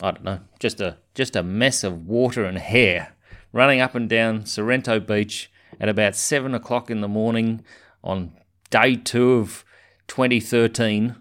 [0.00, 3.14] I don't know, just a just a mess of water and hair,
[3.52, 5.50] running up and down Sorrento Beach
[5.80, 7.64] at about seven o'clock in the morning
[8.02, 8.32] on
[8.70, 9.64] day two of
[10.08, 11.16] 2013.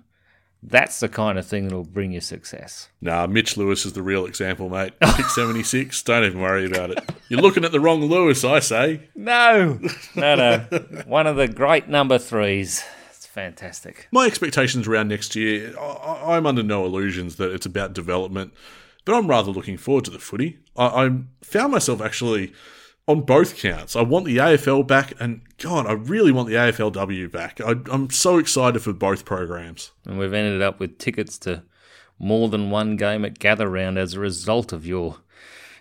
[0.63, 2.89] That's the kind of thing that'll bring you success.
[3.01, 4.93] Nah, Mitch Lewis is the real example, mate.
[5.15, 6.01] Pick 76.
[6.03, 6.99] Don't even worry about it.
[7.29, 9.09] You're looking at the wrong Lewis, I say.
[9.15, 9.79] No,
[10.15, 10.59] no, no.
[11.07, 12.83] One of the great number threes.
[13.09, 14.07] It's fantastic.
[14.11, 18.53] My expectations around next year, I- I'm under no illusions that it's about development,
[19.03, 20.59] but I'm rather looking forward to the footy.
[20.77, 21.11] I, I
[21.41, 22.53] found myself actually
[23.07, 23.95] on both counts.
[23.95, 27.59] I want the AFL back, and God, I really want the AFLW back.
[27.61, 29.91] I, I'm so excited for both programs.
[30.05, 31.63] And we've ended up with tickets to
[32.19, 35.17] more than one game at Gather Round as a result of your,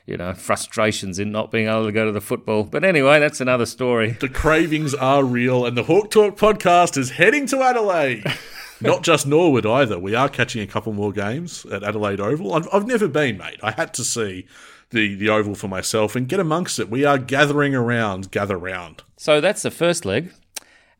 [0.06, 2.64] you know, frustrations in not being able to go to the football.
[2.64, 4.12] But anyway, that's another story.
[4.12, 8.24] The cravings are real, and the Hawk Talk podcast is heading to Adelaide.
[8.82, 9.98] Not just Norwood either.
[9.98, 12.54] We are catching a couple more games at Adelaide Oval.
[12.54, 13.60] I've, I've never been, mate.
[13.62, 14.46] I had to see
[14.90, 16.90] the, the Oval for myself and get amongst it.
[16.90, 19.02] We are gathering around, gather round.
[19.16, 20.32] So that's the first leg.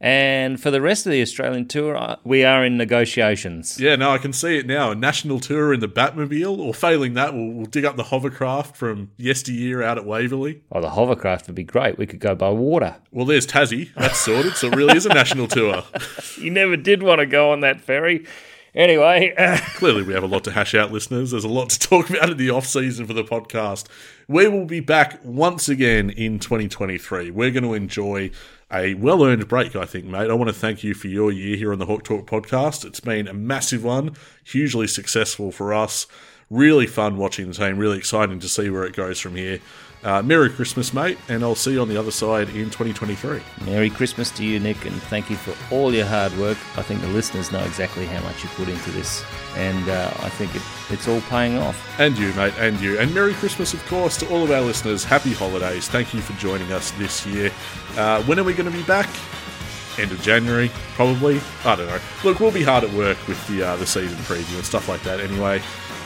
[0.03, 3.79] And for the rest of the Australian tour, uh, we are in negotiations.
[3.79, 4.93] Yeah, no, I can see it now.
[4.93, 8.77] A national tour in the Batmobile, or failing that, we'll, we'll dig up the hovercraft
[8.77, 10.63] from yesteryear out at Waverley.
[10.73, 11.99] Oh, the hovercraft would be great.
[11.99, 12.97] We could go by water.
[13.11, 13.93] Well, there's Tassie.
[13.95, 14.57] That's sorted.
[14.57, 15.83] so it really is a national tour.
[16.39, 18.25] You never did want to go on that ferry.
[18.75, 19.35] Anyway,
[19.75, 21.33] Clearly, we have a lot to hash out, listeners.
[21.33, 23.87] There's a lot to talk about in the off season for the podcast.
[24.29, 27.33] We will be back once again in 2023.
[27.33, 28.31] We're going to enjoy
[28.73, 30.31] a well earned break, I think, mate.
[30.31, 32.85] I want to thank you for your year here on the Hawk Talk podcast.
[32.85, 34.15] It's been a massive one,
[34.45, 36.07] hugely successful for us.
[36.49, 39.61] Really fun watching the team, really exciting to see where it goes from here.
[40.03, 43.41] Uh, Merry Christmas, mate, and I'll see you on the other side in 2023.
[43.67, 46.57] Merry Christmas to you, Nick, and thank you for all your hard work.
[46.79, 49.23] I think the listeners know exactly how much you put into this,
[49.57, 52.01] and uh, I think it, it's all paying off.
[52.01, 52.99] And you, mate, and you.
[52.99, 55.05] And Merry Christmas, of course, to all of our listeners.
[55.05, 55.87] Happy holidays.
[55.87, 57.53] Thank you for joining us this year.
[57.97, 59.09] Uh, when are we going to be back?
[59.99, 61.43] End of January, probably.
[61.67, 61.99] I don't know.
[62.25, 65.03] Look, we'll be hard at work with the uh, the season preview and stuff like
[65.03, 65.21] that.
[65.21, 65.61] Anyway,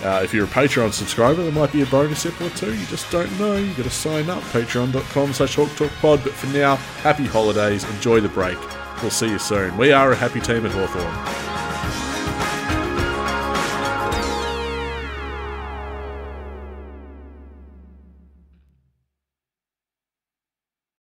[0.05, 2.75] uh, if you're a Patreon subscriber, there might be a bonus ep or two.
[2.75, 3.57] You just don't know.
[3.57, 4.43] You got to sign up.
[4.45, 6.25] Patreon.com/slash HawkTalkPod.
[6.25, 7.85] But for now, happy holidays.
[7.91, 8.59] Enjoy the break.
[9.01, 9.77] We'll see you soon.
[9.77, 12.04] We are a happy team at Hawthorn.